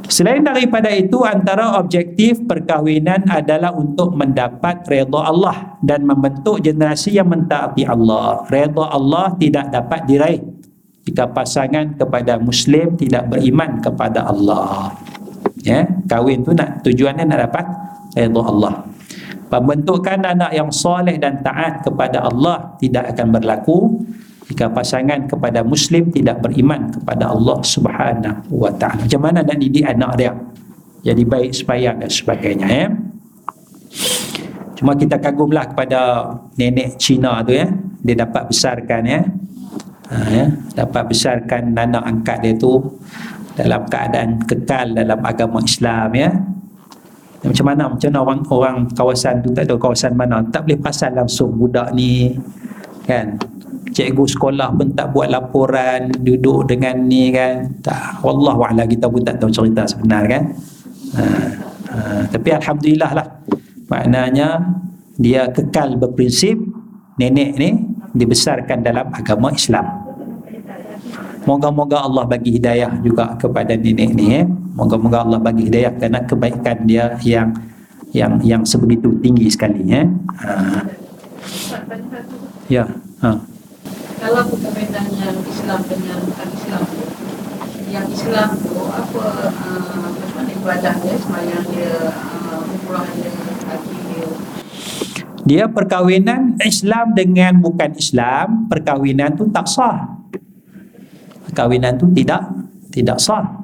[0.09, 7.29] Selain daripada itu antara objektif perkahwinan adalah untuk mendapat redha Allah dan membentuk generasi yang
[7.29, 8.41] mentaati Allah.
[8.49, 10.41] Redha Allah tidak dapat diraih
[11.05, 14.97] jika pasangan kepada muslim tidak beriman kepada Allah.
[15.61, 17.65] Ya, kahwin tu nak tujuannya nak dapat
[18.17, 18.73] redha Allah.
[19.49, 23.77] Pembentukan anak yang soleh dan taat kepada Allah tidak akan berlaku
[24.49, 29.05] jika pasangan kepada muslim tidak beriman kepada Allah Subhanahu wa taala.
[29.05, 30.33] Macam mana nak didik anak dia?
[31.05, 32.87] Jadi baik semayang dan sebagainya ya.
[34.73, 37.69] Cuma kita kagumlah kepada nenek Cina tu ya.
[38.01, 39.21] Dia dapat besarkan ya.
[40.09, 40.45] Ha, ya.
[40.73, 42.81] Dapat besarkan anak angkat dia tu
[43.53, 46.29] dalam keadaan kekal dalam agama Islam ya.
[47.45, 47.83] Macam mana?
[47.85, 49.53] Macam mana orang orang kawasan tu?
[49.53, 50.41] Tak ada kawasan mana.
[50.49, 52.33] Tak boleh perasan langsung budak ni
[53.05, 53.37] kan
[53.99, 59.19] cikgu sekolah pun tak buat laporan duduk dengan ni kan tak wallahu a'lam kita pun
[59.19, 60.55] tak tahu cerita sebenar kan
[61.19, 61.23] ha,
[61.91, 63.27] ha, tapi alhamdulillah lah
[63.91, 64.63] maknanya
[65.19, 66.55] dia kekal berprinsip
[67.19, 67.75] nenek ni
[68.15, 70.07] dibesarkan dalam agama Islam
[71.39, 74.45] Moga-moga Allah bagi hidayah juga kepada nenek ni eh.
[74.77, 77.49] Moga-moga Allah bagi hidayah kerana kebaikan dia yang
[78.13, 80.05] yang yang sebegitu tinggi sekali eh.
[80.45, 80.53] Ha.
[82.69, 82.85] Ya.
[83.25, 83.48] Ha
[84.19, 86.83] kalau perkahwinan yang Islam dengan bukan Islam.
[86.91, 87.05] Tu
[87.89, 93.31] yang Islam tu apa uh, ibadah dia semayang dia uh, umrah dia
[93.65, 94.27] haji dia?
[95.47, 100.19] Dia perkahwinan Islam dengan bukan Islam perkahwinan tu tak sah.
[101.49, 102.43] Perkahwinan tu tidak
[102.93, 103.57] tidak sah.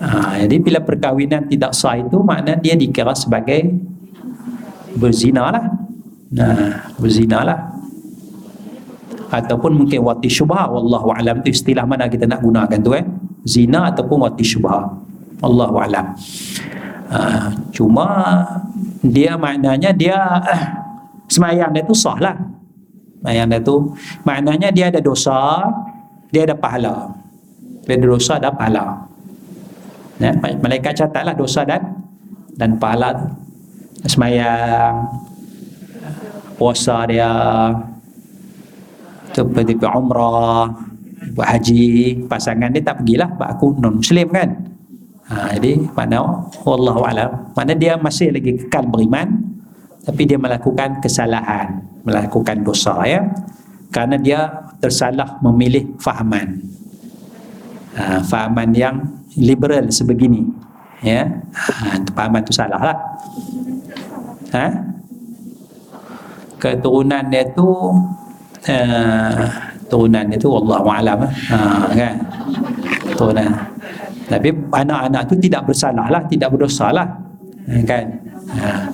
[0.00, 3.68] Ha, jadi bila perkahwinan tidak sah itu makna dia dikira sebagai
[4.96, 5.66] berzina lah.
[6.30, 7.79] Nah, berzina lah
[9.30, 11.38] ataupun mungkin wati syubha wallahu alam.
[11.46, 13.06] Tu istilah mana kita nak gunakan tu eh?
[13.46, 14.90] Zina ataupun wati syubha
[15.40, 16.12] wallahu alam.
[17.10, 18.06] Uh, cuma
[19.02, 20.62] dia maknanya dia uh,
[21.26, 22.38] semayang dia tu sah lah
[23.18, 23.90] semayang dia tu
[24.22, 25.66] maknanya dia ada dosa
[26.30, 27.10] dia ada pahala.
[27.86, 29.10] Dia ada dosa ada pahala.
[30.20, 31.96] Ya, malaikat catatlah dosa dan
[32.60, 33.34] dan pahala
[34.04, 35.08] semayang
[36.60, 37.30] puasa dia
[39.40, 40.68] tu pergi ke umrah
[41.32, 41.84] buat haji
[42.28, 44.48] pasangan dia tak pergilah sebab aku non muslim kan?
[45.30, 47.48] Ha, jadi mana wallahu alam.
[47.80, 49.40] Dia masih lagi kekal beriman
[50.04, 53.24] tapi dia melakukan kesalahan melakukan dosa ya.
[53.88, 56.60] Kerana dia tersalah memilih fahaman
[57.96, 59.00] ha, fahaman yang
[59.40, 60.44] liberal sebegini
[61.00, 61.24] ya.
[61.56, 62.98] Ha, fahaman tu salah lah.
[64.50, 64.66] Ha?
[66.60, 67.66] keturunan dia tu
[68.68, 69.48] uh,
[69.88, 72.14] turunan itu Allah alam uh, kan
[73.16, 73.50] turunan
[74.30, 77.06] tapi anak-anak tu tidak bersalah lah tidak berdosa lah
[77.70, 78.04] uh, kan
[78.54, 78.84] uh,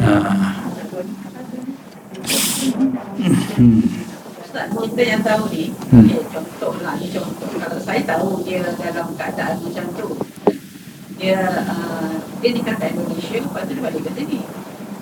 [0.00, 0.52] uh.
[3.54, 3.80] Hmm.
[4.84, 6.06] kita yang tahu ni, hmm.
[6.06, 7.48] dia contoh lah, ni contoh.
[7.58, 10.08] Kalau saya tahu dia dalam keadaan macam tu,
[11.18, 12.12] dia uh,
[12.42, 14.38] dia nikah kat Indonesia, lepas tu dia balik ke sini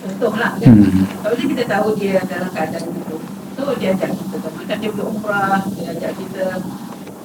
[0.03, 0.74] contohlah kan.
[0.74, 1.07] Hmm.
[1.22, 3.16] Kalau kita tahu dia dalam keadaan itu,
[3.55, 4.36] so dia ajak kita
[4.66, 6.44] kan dia berumrah, dia ajak kita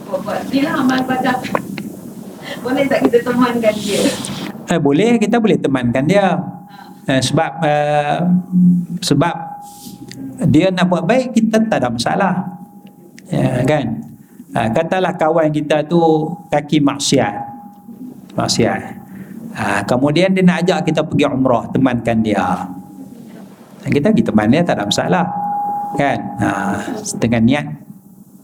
[0.07, 1.37] buat ni lah amal ibadat.
[2.63, 4.01] boleh tak kita temankan dia?
[4.67, 6.39] Eh boleh, kita boleh temankan dia.
[7.07, 8.19] uh, sebab uh,
[8.99, 9.35] sebab
[10.51, 12.35] dia nak buat baik kita tak ada masalah
[13.31, 13.85] ya, kan
[14.53, 15.99] uh, katalah kawan kita tu
[16.51, 17.33] kaki maksiat
[18.37, 18.96] maksiat
[19.57, 22.69] uh, kemudian dia nak ajak kita pergi umrah temankan dia.
[23.87, 25.25] Kita kita mana tak ada masalah.
[25.97, 26.17] Kan?
[26.37, 26.77] Uh,
[27.17, 27.67] dengan niat.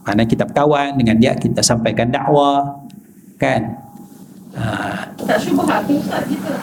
[0.04, 2.84] Mana kita berkawan dengan dia kita sampaikan dakwah.
[3.40, 3.78] Kan?
[4.52, 6.54] Uh, Tak syubhat tu Ustaz kita.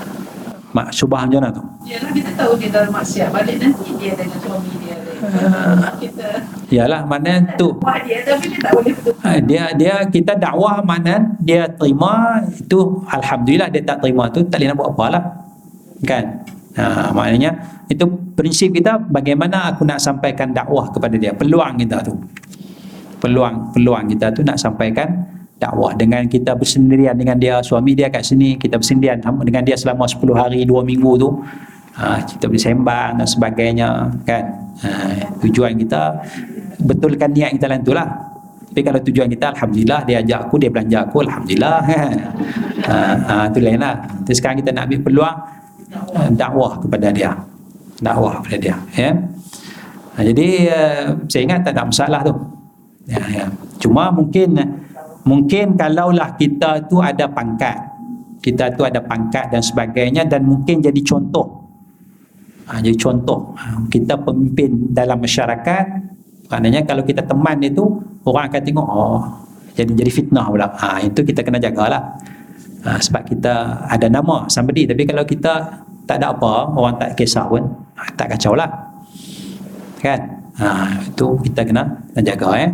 [0.71, 1.63] Mak subah macam mana tu?
[1.87, 3.27] Yalah kita tahu dia dalam maksiat.
[3.31, 4.95] Balik nanti dia dengan suami dia.
[5.21, 5.93] Ah.
[6.01, 6.27] Kita
[6.71, 7.75] Yalah mana tu?
[8.07, 8.93] dia tapi dia tak boleh.
[9.21, 14.57] Ha, dia dia kita dakwah mana dia terima itu alhamdulillah dia tak terima tu tak
[14.63, 15.23] boleh nak buat apa lah.
[16.07, 16.25] Kan?
[16.79, 21.35] Ha, maknanya itu prinsip kita bagaimana aku nak sampaikan dakwah kepada dia.
[21.35, 22.15] Peluang kita tu.
[23.19, 25.30] Peluang peluang kita tu nak sampaikan
[25.61, 30.09] dakwah dengan kita bersendirian dengan dia suami dia kat sini kita bersendirian dengan dia selama
[30.09, 31.29] 10 hari 2 minggu tu.
[31.91, 34.43] Ha, kita bersembang dan sebagainya kan?
[34.81, 34.89] Ha,
[35.45, 36.17] tujuan kita
[36.81, 38.09] betulkan niat kita dalam tu lah.
[38.71, 41.77] Tapi kalau tujuan kita Alhamdulillah dia ajak aku dia belanja aku Alhamdulillah.
[42.81, 43.93] Ha, ha, tu lain lah.
[44.25, 45.37] Sekarang kita nak ambil peluang
[46.17, 47.29] uh, dakwah kepada dia.
[48.01, 49.13] Dakwah kepada dia ya.
[50.17, 52.33] Ha, jadi uh, saya ingat tak ada masalah tu.
[53.05, 53.45] Ya, ya.
[53.77, 54.57] cuma mungkin
[55.23, 57.91] mungkin kalaulah kita tu ada pangkat
[58.41, 61.61] kita tu ada pangkat dan sebagainya dan mungkin jadi contoh.
[62.65, 63.53] Ha, jadi contoh.
[63.53, 65.85] Ha, kita pemimpin dalam masyarakat
[66.49, 67.85] maknanya kalau kita teman itu
[68.27, 69.21] orang akan tengok oh
[69.77, 70.67] jadi jadi fitnah pula.
[70.73, 72.17] Ha, itu kita kena jagalah.
[72.81, 74.89] Ha, sebab kita ada nama somebody.
[74.89, 77.61] Tapi kalau kita tak ada apa orang tak kisah pun
[77.93, 78.67] ha, tak kacau lah
[80.01, 80.17] kan?
[80.57, 82.69] Ha, itu kita kena, kena jaga eh.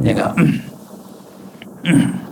[0.00, 0.32] Jaga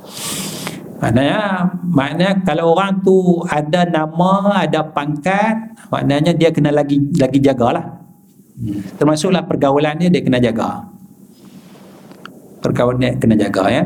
[1.03, 7.83] Maknanya, maknanya kalau orang tu ada nama, ada pangkat, maknanya dia kena lagi lagi jagalah.
[8.55, 8.79] Hmm.
[9.03, 10.87] Termasuklah pergaulan dia kena jaga.
[12.63, 13.83] Pergaulan dia kena jaga ya.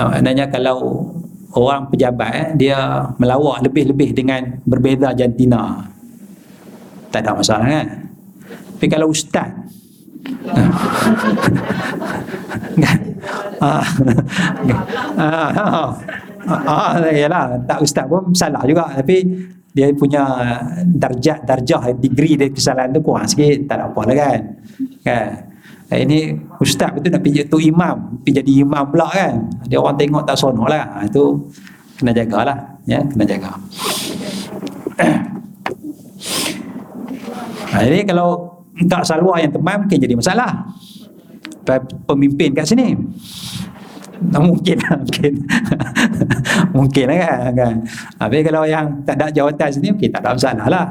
[0.00, 1.04] Ha, Maknanya kalau
[1.52, 5.84] orang pejabat eh, dia melawak lebih-lebih dengan berbeza jantina.
[7.12, 7.88] Tak ada masalah kan?
[8.76, 9.65] Tapi kalau ustaz?
[13.56, 13.80] Ah,
[15.16, 15.88] ah,
[16.44, 18.84] ah, ah, tak ustaz pun salah juga.
[18.92, 19.24] Tapi
[19.72, 20.24] dia punya
[20.84, 23.64] darjah darjah degree dia kesalahan tu kurang sikit.
[23.64, 24.40] Tak ada apa lah kan.
[25.04, 25.28] Kan?
[25.86, 28.20] Eh, ini ustaz betul nak pergi tu imam.
[28.20, 29.34] Pergi jadi imam pula kan.
[29.64, 30.84] Dia orang tengok tak sonok lah.
[30.98, 31.24] Ha, itu
[31.96, 33.52] kena jagalah ya kena jaga.
[37.66, 40.68] Ha, jadi kalau tak salwa yang teman mungkin jadi masalah.
[42.04, 42.92] Pemimpin kat sini.
[44.16, 45.32] Tak mungkin lah mungkin.
[46.76, 47.74] Mungkin lah kan, kan.
[48.20, 50.86] Tapi kalau yang tak ada jawatan sini mungkin tak ada masalah lah.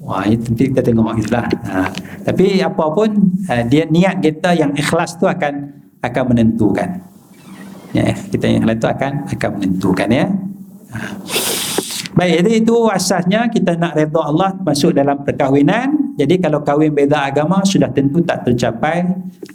[0.00, 1.44] Wah itu nanti kita tengok lah.
[1.68, 1.92] Ha.
[2.24, 3.10] tapi apa pun
[3.52, 6.88] uh, dia niat kita yang ikhlas tu akan akan menentukan.
[7.92, 10.26] Ya kita yang ikhlas tu akan akan menentukan ya.
[10.96, 10.98] Ha.
[12.10, 16.09] Baik, jadi itu asasnya kita nak redha Allah masuk dalam perkahwinan.
[16.20, 19.08] Jadi kalau kahwin beza agama sudah tentu tak tercapai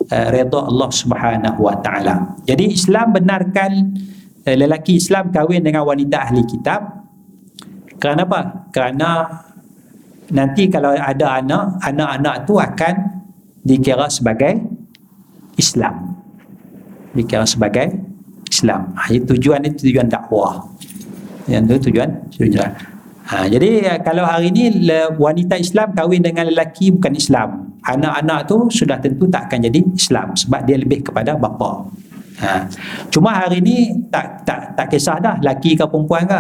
[0.10, 2.42] uh, redha Allah Subhanahu Wa Taala.
[2.50, 3.72] Jadi Islam benarkan
[4.50, 7.06] uh, lelaki Islam kahwin dengan wanita ahli kitab.
[8.02, 8.42] Kerana apa?
[8.74, 9.10] Kerana
[10.34, 12.94] nanti kalau ada anak, anak-anak tu akan
[13.62, 14.58] dikira sebagai
[15.62, 16.18] Islam.
[17.14, 17.94] Dikira sebagai
[18.50, 18.92] Islam.
[18.98, 20.66] Ha, tujuan itu tujuan dakwah
[21.46, 22.95] yang tu tujuan tujuan
[23.30, 24.72] ha, jadi ya, kalau hari ni
[25.18, 27.50] wanita Islam kahwin dengan lelaki bukan Islam
[27.86, 31.86] anak-anak tu sudah tentu tak akan jadi Islam sebab dia lebih kepada bapa
[32.42, 32.66] ha.
[33.10, 36.40] cuma hari ni tak tak tak kisah dah lelaki ke perempuan ke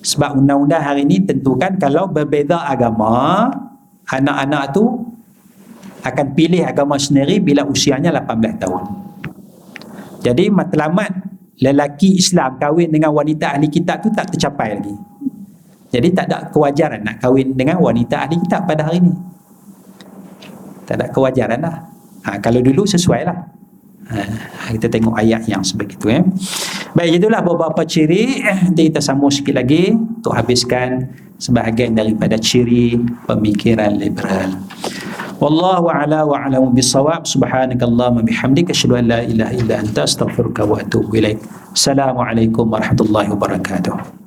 [0.00, 3.48] sebab undang-undang hari ni tentukan kalau berbeza agama
[4.08, 4.84] anak-anak tu
[6.00, 8.84] akan pilih agama sendiri bila usianya 18 tahun
[10.20, 11.30] jadi matlamat
[11.60, 14.96] lelaki Islam kahwin dengan wanita ahli kitab tu tak tercapai lagi.
[15.90, 19.14] Jadi tak ada kewajaran nak kahwin dengan wanita ahli kitab pada hari ini.
[20.86, 21.76] Tak ada kewajaran lah.
[22.26, 23.38] Ha, kalau dulu sesuai lah.
[24.10, 26.10] Ha, kita tengok ayat yang sebegitu.
[26.10, 26.22] Eh.
[26.94, 28.42] Baik, itulah beberapa ciri.
[28.42, 34.50] Nanti kita sambung sikit lagi untuk habiskan sebahagian daripada ciri pemikiran liberal.
[35.40, 37.24] Wallahu a'la wa a'lamu bisawab.
[37.24, 41.40] Subhanakallahumma bihamdika asyhadu an la ilaha illa anta astaghfiruka wa atubu ilaik.
[41.72, 44.20] Assalamualaikum warahmatullahi wabarakatuh.